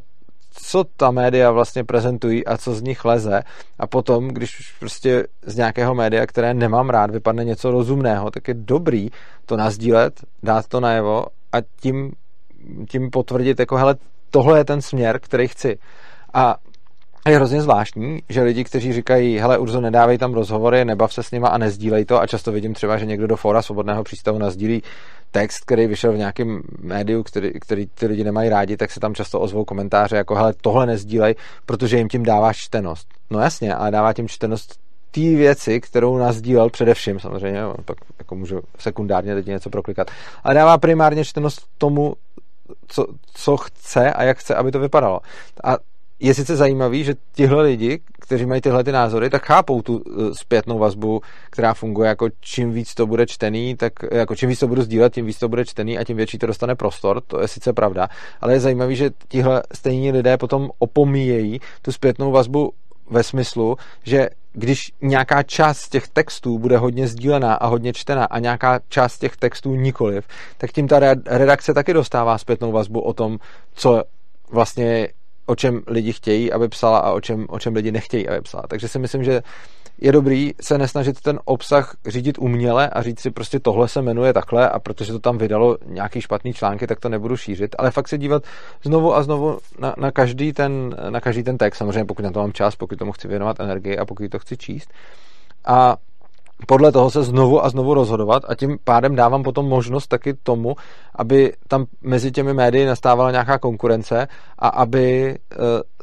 [0.53, 3.41] co ta média vlastně prezentují a co z nich leze
[3.79, 8.53] a potom, když prostě z nějakého média, které nemám rád, vypadne něco rozumného, tak je
[8.53, 9.09] dobrý
[9.45, 12.11] to nazdílet, dát to najevo a tím,
[12.89, 13.95] tím potvrdit, jako hele,
[14.29, 15.77] tohle je ten směr, který chci.
[16.33, 16.55] A
[17.29, 21.31] je hrozně zvláštní, že lidi, kteří říkají, hele Urzo, nedávej tam rozhovory, nebav se s
[21.31, 24.83] nima a nezdílej to a často vidím třeba, že někdo do fóra svobodného přístavu nazdílí
[25.33, 29.15] text, který vyšel v nějakém médiu, který, který ty lidi nemají rádi, tak se tam
[29.15, 33.07] často ozvou komentáře jako hele, tohle nezdílej, protože jim tím dáváš čtenost.
[33.29, 34.79] No jasně, ale dává tím čtenost
[35.11, 40.11] té věci, kterou nás dílel především, samozřejmě, pak jako můžu sekundárně teď něco proklikat,
[40.43, 42.13] ale dává primárně čtenost tomu,
[42.87, 45.19] co, co chce a jak chce, aby to vypadalo.
[45.63, 45.77] A
[46.23, 50.33] je sice zajímavý, že tihle lidi, kteří mají tyhle ty názory, tak chápou tu eh,
[50.33, 54.67] zpětnou vazbu, která funguje jako čím víc to bude čtený, tak jako čím víc to
[54.67, 57.47] budu sdílet, tím víc to bude čtený a tím větší to dostane prostor, to je
[57.47, 58.07] sice pravda,
[58.41, 62.73] ale je zajímavý, že tihle stejní lidé potom opomíjejí tu zpětnou vazbu
[63.09, 68.39] ve smyslu, že když nějaká část těch textů bude hodně sdílená a hodně čtená a
[68.39, 73.37] nějaká část těch textů nikoliv, tak tím ta redakce taky dostává zpětnou vazbu o tom,
[73.73, 74.03] co
[74.51, 75.07] vlastně
[75.45, 78.63] o čem lidi chtějí, aby psala a o čem, o čem lidi nechtějí, aby psala.
[78.67, 79.41] Takže si myslím, že
[80.01, 84.33] je dobrý se nesnažit ten obsah řídit uměle a říct si prostě tohle se jmenuje
[84.33, 88.07] takhle a protože to tam vydalo nějaký špatný články, tak to nebudu šířit, ale fakt
[88.07, 88.43] se dívat
[88.83, 92.39] znovu a znovu na, na, každý, ten, na každý ten text, samozřejmě pokud na to
[92.39, 94.89] mám čas, pokud tomu chci věnovat energii a pokud to chci číst.
[95.65, 95.97] A
[96.67, 100.75] podle toho se znovu a znovu rozhodovat a tím pádem dávám potom možnost taky tomu,
[101.15, 104.27] aby tam mezi těmi médii nastávala nějaká konkurence
[104.59, 105.37] a aby e,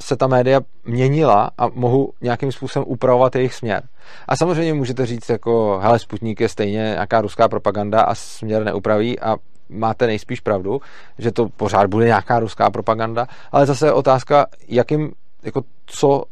[0.03, 3.83] se ta média měnila a mohu nějakým způsobem upravovat jejich směr.
[4.29, 9.21] A samozřejmě můžete říct jako, hele, Sputnik je stejně nějaká ruská propaganda a směr neupraví
[9.21, 9.37] a
[9.69, 10.81] máte nejspíš pravdu,
[11.19, 16.25] že to pořád bude nějaká ruská propaganda, ale zase je otázka, jakým, jako co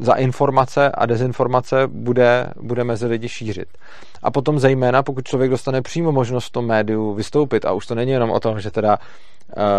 [0.00, 3.68] za informace a dezinformace bude, bude mezi lidi šířit.
[4.22, 7.94] A potom zejména, pokud člověk dostane přímo možnost v tom médiu vystoupit, a už to
[7.94, 8.98] není jenom o tom, že teda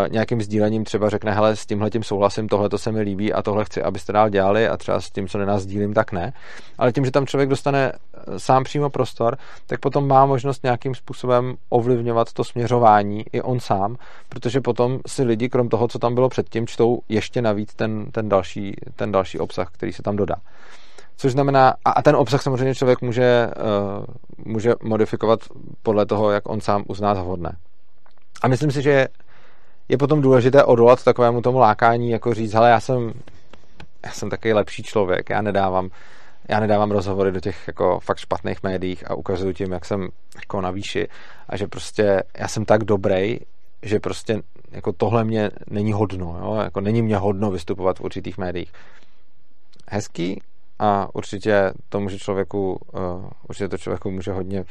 [0.09, 3.41] nějakým sdílením třeba řekne, hele, s tímhle tím souhlasím, tohle to se mi líbí a
[3.41, 6.33] tohle chci, abyste dál dělali a třeba s tím, co nenás sdílím, tak ne.
[6.77, 10.95] Ale tím, že tam člověk dostane eh, sám přímo prostor, tak potom má možnost nějakým
[10.95, 13.95] způsobem ovlivňovat to směřování i on sám,
[14.29, 18.29] protože potom si lidi, krom toho, co tam bylo předtím, čtou ještě navíc ten, ten,
[18.29, 20.35] další, ten další obsah, který se tam dodá.
[21.17, 23.49] Což znamená, a ten obsah samozřejmě člověk může,
[23.97, 24.05] uh,
[24.45, 25.39] může modifikovat
[25.83, 27.57] podle toho, jak on sám uzná za vhodné.
[28.41, 29.07] A myslím si, že
[29.89, 33.13] je potom důležité odolat takovému tomu lákání, jako říct, hele, já jsem,
[34.05, 35.89] já jsem takový lepší člověk, já nedávám,
[36.49, 40.61] já nedávám rozhovory do těch jako fakt špatných médiích a ukazuju tím, jak jsem jako
[40.61, 41.07] na výši
[41.49, 43.39] a že prostě já jsem tak dobrý,
[43.81, 46.55] že prostě jako tohle mě není hodno, jo?
[46.55, 48.71] jako není mě hodno vystupovat v určitých médiích.
[49.87, 50.41] Hezký
[50.79, 54.65] a určitě to může člověku, uh, určitě to člověku může hodně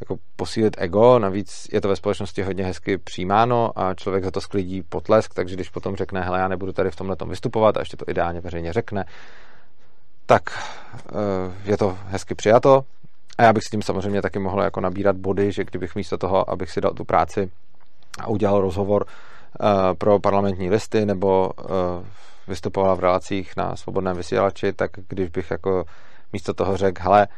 [0.00, 4.40] jako posílit ego, navíc je to ve společnosti hodně hezky přijímáno a člověk za to
[4.40, 7.96] sklidí potlesk, takže když potom řekne, hele, já nebudu tady v tomhle vystupovat a ještě
[7.96, 9.04] to ideálně veřejně řekne,
[10.26, 10.42] tak
[11.08, 12.84] eh, je to hezky přijato.
[13.38, 16.50] A já bych s tím samozřejmě taky mohl jako nabírat body, že kdybych místo toho,
[16.50, 17.50] abych si dal tu práci
[18.20, 21.64] a udělal rozhovor eh, pro parlamentní listy nebo eh,
[22.48, 25.84] vystupoval v relacích na svobodném vysílači, tak když bych jako
[26.32, 27.28] místo toho řekl, hele,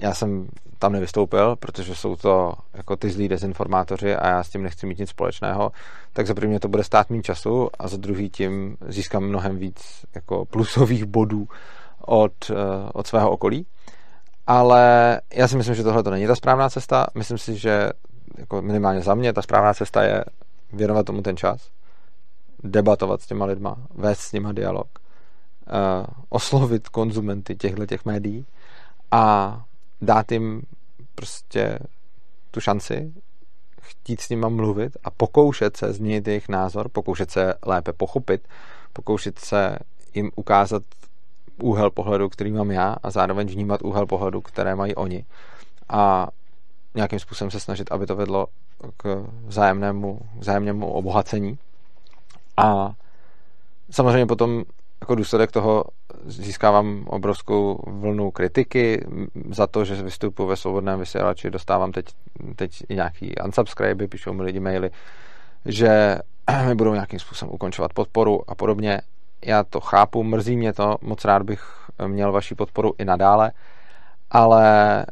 [0.00, 0.48] já jsem
[0.78, 4.98] tam nevystoupil, protože jsou to jako ty zlí dezinformátoři a já s tím nechci mít
[4.98, 5.72] nic společného,
[6.12, 10.04] tak za první to bude stát mým času a za druhý tím získám mnohem víc
[10.14, 11.48] jako plusových bodů
[12.00, 12.54] od, eh,
[12.92, 13.66] od svého okolí.
[14.46, 17.06] Ale já si myslím, že tohle to není ta správná cesta.
[17.14, 17.90] Myslím si, že
[18.38, 20.24] jako minimálně za mě ta správná cesta je
[20.72, 21.70] věnovat tomu ten čas,
[22.62, 28.46] debatovat s těma lidma, vést s nima dialog, uh, oslovit konzumenty těchto těch médií
[29.10, 29.62] a
[30.00, 30.62] dát jim
[31.14, 31.78] prostě
[32.50, 33.12] tu šanci
[33.80, 38.48] chtít s nima mluvit a pokoušet se změnit jejich názor, pokoušet se lépe pochopit,
[38.92, 39.78] pokoušet se
[40.14, 40.82] jim ukázat
[41.62, 45.24] úhel pohledu, který mám já a zároveň vnímat úhel pohledu, které mají oni.
[45.88, 46.28] A
[46.94, 48.46] nějakým způsobem se snažit, aby to vedlo
[48.96, 51.58] k vzájemnému, vzájemnému obohacení.
[52.56, 52.94] A
[53.90, 54.64] samozřejmě potom
[55.00, 55.84] jako důsledek toho
[56.24, 59.06] získávám obrovskou vlnu kritiky
[59.50, 62.06] za to, že vystupuji ve svobodném vysílači, dostávám teď,
[62.56, 64.90] teď i nějaký unsubscribe, píšou mi lidi maily,
[65.64, 66.18] že
[66.68, 69.00] mi budou nějakým způsobem ukončovat podporu a podobně.
[69.44, 71.62] Já to chápu, mrzí mě to, moc rád bych
[72.06, 73.52] měl vaši podporu i nadále,
[74.30, 75.06] ale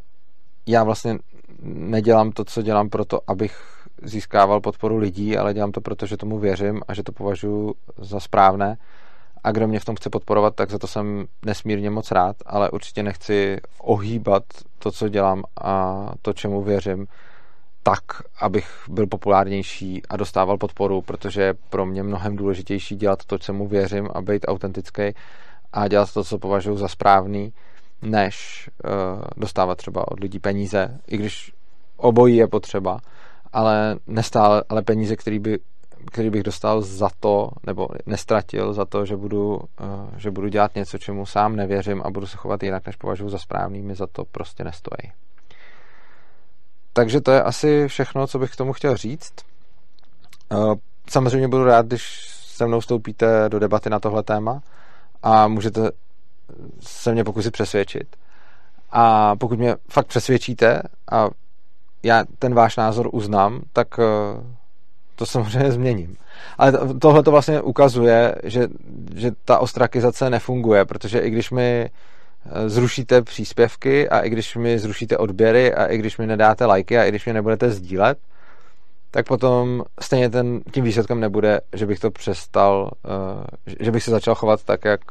[0.67, 1.17] já vlastně
[1.63, 6.39] nedělám to, co dělám proto, abych získával podporu lidí, ale dělám to proto, že tomu
[6.39, 8.77] věřím a že to považuji za správné
[9.45, 12.69] a kdo mě v tom chce podporovat, tak za to jsem nesmírně moc rád, ale
[12.69, 14.43] určitě nechci ohýbat
[14.79, 17.07] to, co dělám a to, čemu věřím,
[17.83, 18.03] tak,
[18.39, 23.67] abych byl populárnější a dostával podporu, protože je pro mě mnohem důležitější dělat to, čemu
[23.67, 25.03] věřím a být autentický
[25.73, 27.53] a dělat to, co považuji za správný,
[28.01, 31.51] než uh, dostávat třeba od lidí peníze, i když
[31.97, 32.99] obojí je potřeba,
[33.53, 35.59] ale nestál ale peníze, který, by,
[36.11, 40.75] který bych dostal za to, nebo nestratil za to, že budu, eh, že budu dělat
[40.75, 44.07] něco, čemu sám nevěřím a budu se chovat jinak, než považuji za správný, mi za
[44.07, 45.11] to prostě nestojí.
[46.93, 49.33] Takže to je asi všechno, co bych k tomu chtěl říct.
[50.51, 50.75] Eh,
[51.09, 54.61] samozřejmě budu rád, když se mnou vstoupíte do debaty na tohle téma
[55.23, 55.91] a můžete
[56.79, 58.15] se mě pokusit přesvědčit.
[58.91, 60.81] A pokud mě fakt přesvědčíte
[61.11, 61.29] a
[62.03, 64.03] já ten váš názor uznám, tak eh,
[65.15, 66.17] to samozřejmě změním.
[66.57, 68.67] Ale tohle to vlastně ukazuje, že,
[69.15, 74.79] že ta ostrakizace nefunguje, protože i když mi eh, zrušíte příspěvky a i když mi
[74.79, 78.17] zrušíte odběry a i když mi nedáte lajky a i když mě nebudete sdílet,
[79.11, 83.43] tak potom stejně ten, tím výsledkem nebude, že bych to přestal, uh,
[83.79, 85.01] že bych se začal chovat tak, jak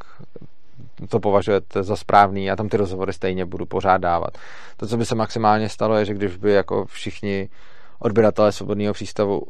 [1.09, 4.37] to považujete za správný a tam ty rozhovory stejně budu pořád dávat.
[4.77, 7.49] To, co by se maximálně stalo, je, že když by jako všichni
[7.99, 9.41] odběratelé svobodného přístavu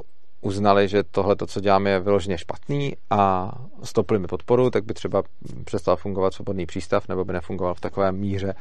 [0.46, 3.52] uznali, že tohle, to, co děláme, je vyloženě špatný a
[3.84, 5.24] stopli mi podporu, tak by třeba
[5.66, 8.54] přestal fungovat svobodný přístav nebo by nefungoval v takové míře,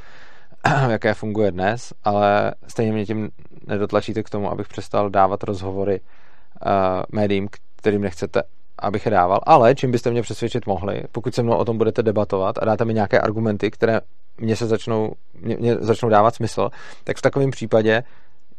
[0.89, 3.30] jaké funguje dnes, ale stejně mě tím
[3.66, 6.70] nedotlačíte k tomu, abych přestal dávat rozhovory uh,
[7.12, 8.43] médiím, kterým nechcete,
[8.78, 12.03] abych je dával, ale čím byste mě přesvědčit mohli, pokud se mnou o tom budete
[12.03, 14.01] debatovat a dáte mi nějaké argumenty, které
[14.39, 16.70] mě se začnou, mě, mě začnou dávat smysl,
[17.05, 18.03] tak v takovém případě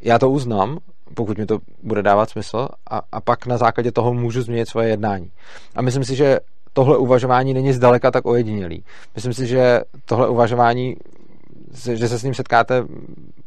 [0.01, 0.80] já to uznám,
[1.14, 4.89] pokud mi to bude dávat smysl a, a pak na základě toho můžu změnit svoje
[4.89, 5.32] jednání.
[5.76, 6.39] A myslím si, že
[6.74, 8.84] tohle uvažování není zdaleka tak ojedinělý.
[9.16, 10.95] Myslím si, že tohle uvažování,
[11.93, 12.84] že se s ním setkáte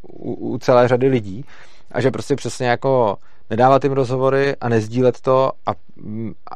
[0.03, 1.45] u, u celé řady lidí
[1.93, 3.17] a že prostě přesně jako
[3.51, 5.70] nedávat jim rozhovory a nezdílet to a,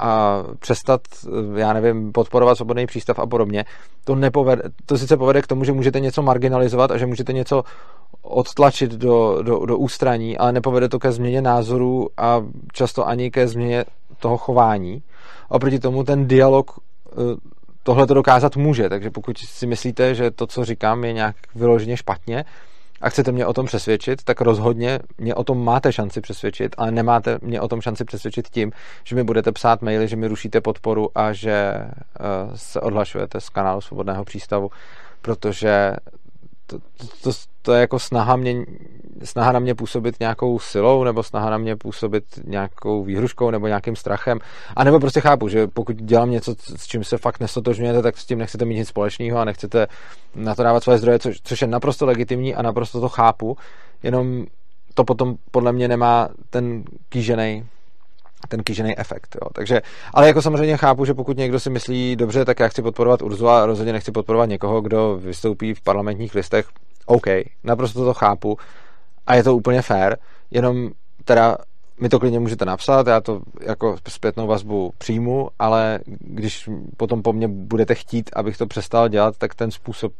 [0.00, 1.00] a přestat,
[1.56, 3.64] já nevím, podporovat svobodný přístav a podobně,
[4.04, 7.64] to, nepovede, to sice povede k tomu, že můžete něco marginalizovat a že můžete něco
[8.22, 13.48] odtlačit do, do, do ústraní, ale nepovede to ke změně názorů a často ani ke
[13.48, 13.84] změně
[14.18, 15.02] toho chování.
[15.48, 16.70] Oproti tomu ten dialog
[17.12, 17.14] eh,
[17.82, 21.96] tohle to dokázat může, takže pokud si myslíte, že to, co říkám, je nějak vyloženě
[21.96, 22.44] špatně,
[23.02, 26.90] a chcete mě o tom přesvědčit, tak rozhodně mě o tom máte šanci přesvědčit, ale
[26.90, 28.72] nemáte mě o tom šanci přesvědčit tím,
[29.04, 31.90] že mi budete psát maily, že mi rušíte podporu a že eh,
[32.54, 34.70] se odhlašujete z kanálu Svobodného přístavu,
[35.22, 35.92] protože
[36.78, 37.30] to, to,
[37.62, 38.64] to je jako snaha, mě,
[39.24, 43.96] snaha na mě působit nějakou silou nebo snaha na mě působit nějakou výhruškou nebo nějakým
[43.96, 44.38] strachem.
[44.76, 48.26] A nebo prostě chápu, že pokud dělám něco, s čím se fakt nestotožňujete, tak s
[48.26, 49.86] tím nechcete mít nic společného a nechcete
[50.34, 53.56] na to dávat svoje zdroje, což, což je naprosto legitimní a naprosto to chápu.
[54.02, 54.46] Jenom
[54.94, 57.66] to potom podle mě nemá ten kýžený
[58.48, 59.36] ten kýžený efekt.
[59.42, 59.48] Jo.
[59.52, 59.82] Takže,
[60.14, 63.62] ale jako samozřejmě chápu, že pokud někdo si myslí, dobře, tak já chci podporovat Urzula
[63.62, 66.66] a rozhodně nechci podporovat někoho, kdo vystoupí v parlamentních listech,
[67.06, 67.26] OK,
[67.64, 68.58] naprosto to chápu
[69.26, 70.16] a je to úplně fair,
[70.50, 70.90] jenom
[71.24, 71.56] teda
[72.00, 77.32] mi to klidně můžete napsat, já to jako zpětnou vazbu přijmu, ale když potom po
[77.32, 80.12] mně budete chtít, abych to přestal dělat, tak ten způsob,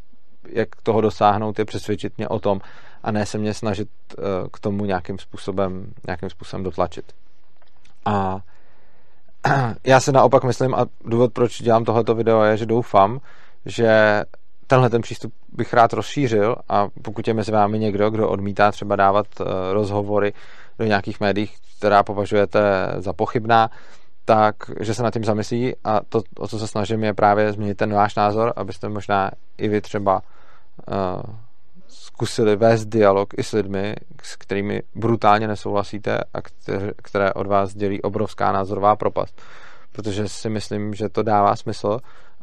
[0.49, 2.61] jak toho dosáhnout, je přesvědčit mě o tom
[3.03, 7.05] a ne se mě snažit eh, k tomu nějakým způsobem, nějakým způsobem dotlačit.
[8.05, 8.41] A
[9.85, 13.21] já se naopak myslím, a důvod, proč dělám tohleto video, je, že doufám,
[13.67, 14.23] že
[14.67, 18.97] tenhle ten přístup bych rád rozšířil a pokud je mezi vámi někdo, kdo odmítá třeba
[18.97, 20.33] dávat eh, rozhovory
[20.79, 22.61] do nějakých médií, která považujete
[22.97, 23.71] za pochybná,
[24.25, 27.75] tak, že se nad tím zamyslí a to, o co se snažím, je právě změnit
[27.75, 30.23] ten váš názor, abyste možná i vy třeba
[30.89, 31.35] uh,
[32.13, 36.43] zkusili vést dialog i s lidmi, s kterými brutálně nesouhlasíte a
[37.03, 39.43] které, od vás dělí obrovská názorová propast.
[39.93, 41.99] Protože si myslím, že to dává smysl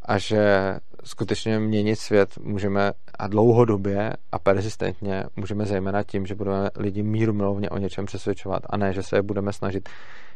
[0.05, 6.70] a že skutečně měnit svět můžeme a dlouhodobě a persistentně můžeme zejména tím, že budeme
[6.76, 9.89] lidi míru milovně o něčem přesvědčovat a ne, že se je budeme snažit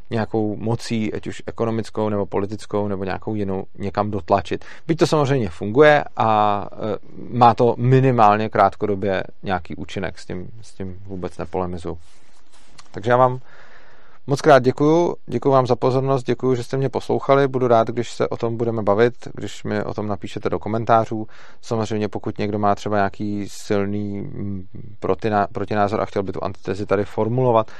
[0.09, 4.65] nějakou mocí, ať už ekonomickou nebo politickou nebo nějakou jinou, někam dotlačit.
[4.87, 6.97] Byť to samozřejmě funguje a e,
[7.37, 11.97] má to minimálně krátkodobě nějaký účinek, s tím, s tím vůbec nepolemizu.
[12.91, 13.39] Takže já vám
[14.27, 18.11] Moc krát děkuju, děkuju vám za pozornost, děkuju, že jste mě poslouchali, budu rád, když
[18.11, 21.27] se o tom budeme bavit, když mi o tom napíšete do komentářů.
[21.61, 24.67] Samozřejmě pokud někdo má třeba nějaký silný mm,
[25.51, 27.71] protinázor a chtěl by tu antitezi tady formulovat,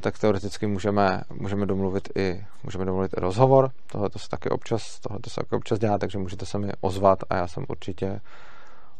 [0.00, 3.70] tak teoreticky můžeme, můžeme, domluvit i, můžeme domluvit i rozhovor.
[3.92, 6.72] Tohle to se taky občas, tohle to se taky občas dělá, takže můžete se mi
[6.80, 8.20] ozvat a já jsem určitě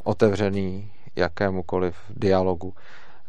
[0.05, 2.75] otevřený jakémukoliv dialogu.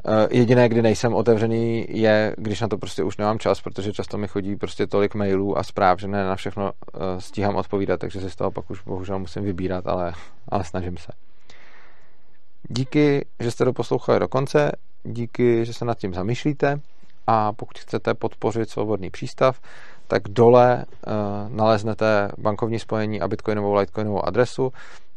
[0.06, 4.18] Eh, jediné, kdy nejsem otevřený, je, když na to prostě už nemám čas, protože často
[4.18, 8.22] mi chodí prostě tolik mailů a zpráv, že ne na všechno eh, stíhám odpovídat, takže
[8.22, 10.14] si z toho pak už bohužel musím vybírat, ale,
[10.50, 11.12] ale snažím se.
[12.70, 14.72] Díky, že jste to poslouchali do konce,
[15.04, 16.80] díky, že se nad tím zamýšlíte
[17.28, 19.60] a pokud chcete podpořit svobodný přístav,
[20.08, 21.14] tak dole uh,
[21.58, 24.74] naleznete bankovní spojení a bitcoinovou, litecoinovou adresu.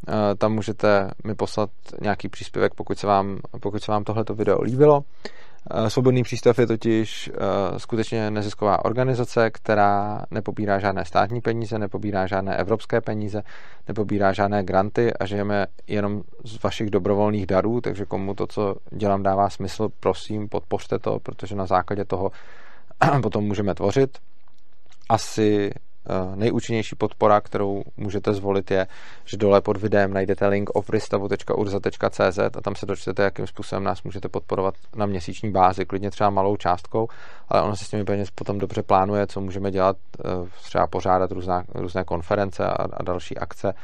[0.09, 1.71] Uh, tam můžete mi poslat
[2.01, 4.97] nějaký příspěvek, pokud se vám, pokud se vám tohleto video líbilo.
[4.97, 12.27] Uh, Svobodný přístav je totiž uh, skutečně nezisková organizace, která nepobírá žádné státní peníze, nepobírá
[12.27, 13.43] žádné evropské peníze,
[13.89, 19.23] nepobírá žádné granty a žijeme jenom z vašich dobrovolných darů, takže komu to, co dělám,
[19.23, 22.31] dává smysl, prosím, podpořte to, protože na základě toho
[23.23, 24.19] potom můžeme tvořit
[25.09, 25.79] asi eh,
[26.35, 28.87] nejúčinnější podpora, kterou můžete zvolit, je,
[29.25, 34.29] že dole pod videem najdete link offristavu.urza.cz a tam se dočtete, jakým způsobem nás můžete
[34.29, 37.09] podporovat na měsíční bázi, klidně třeba malou částkou,
[37.49, 40.23] ale ono se s těmi peněz potom dobře plánuje, co můžeme dělat, eh,
[40.63, 43.75] třeba pořádat různá, různé konference a, a další akce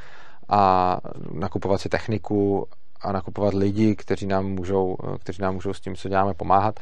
[0.48, 0.98] a
[1.32, 2.66] nakupovat si techniku
[3.00, 6.80] a nakupovat lidi, kteří nám můžou, eh, kteří nám můžou s tím, co děláme, pomáhat.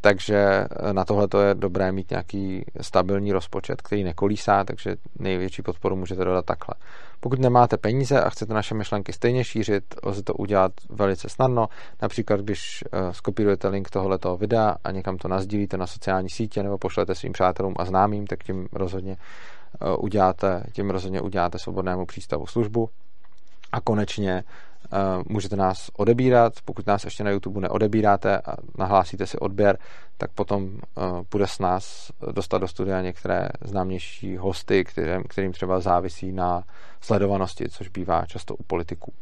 [0.00, 5.96] Takže eh, na tohle je dobré mít nějaký stabilní rozpočet, který nekolísá, takže největší podporu
[5.96, 6.74] můžete dodat takhle.
[7.20, 11.68] Pokud nemáte peníze a chcete naše myšlenky stejně šířit, lze to udělat velice snadno.
[12.02, 16.78] Například, když eh, skopírujete link tohoto videa a někam to nazdílíte na sociální sítě nebo
[16.78, 22.46] pošlete svým přátelům a známým, tak tím rozhodně eh, uděláte, tím rozhodně uděláte svobodnému přístavu
[22.46, 22.90] službu.
[23.72, 24.44] A konečně
[25.28, 29.78] můžete nás odebírat, pokud nás ještě na YouTube neodebíráte a nahlásíte si odběr,
[30.16, 30.78] tak potom
[31.30, 36.64] bude eh, s nás dostat do studia některé známější hosty, kterým, kterým třeba závisí na
[37.00, 39.12] sledovanosti, což bývá často u politiků.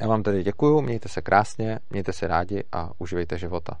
[0.00, 3.78] Já vám tedy děkuju, mějte se krásně, mějte se rádi a uživejte života.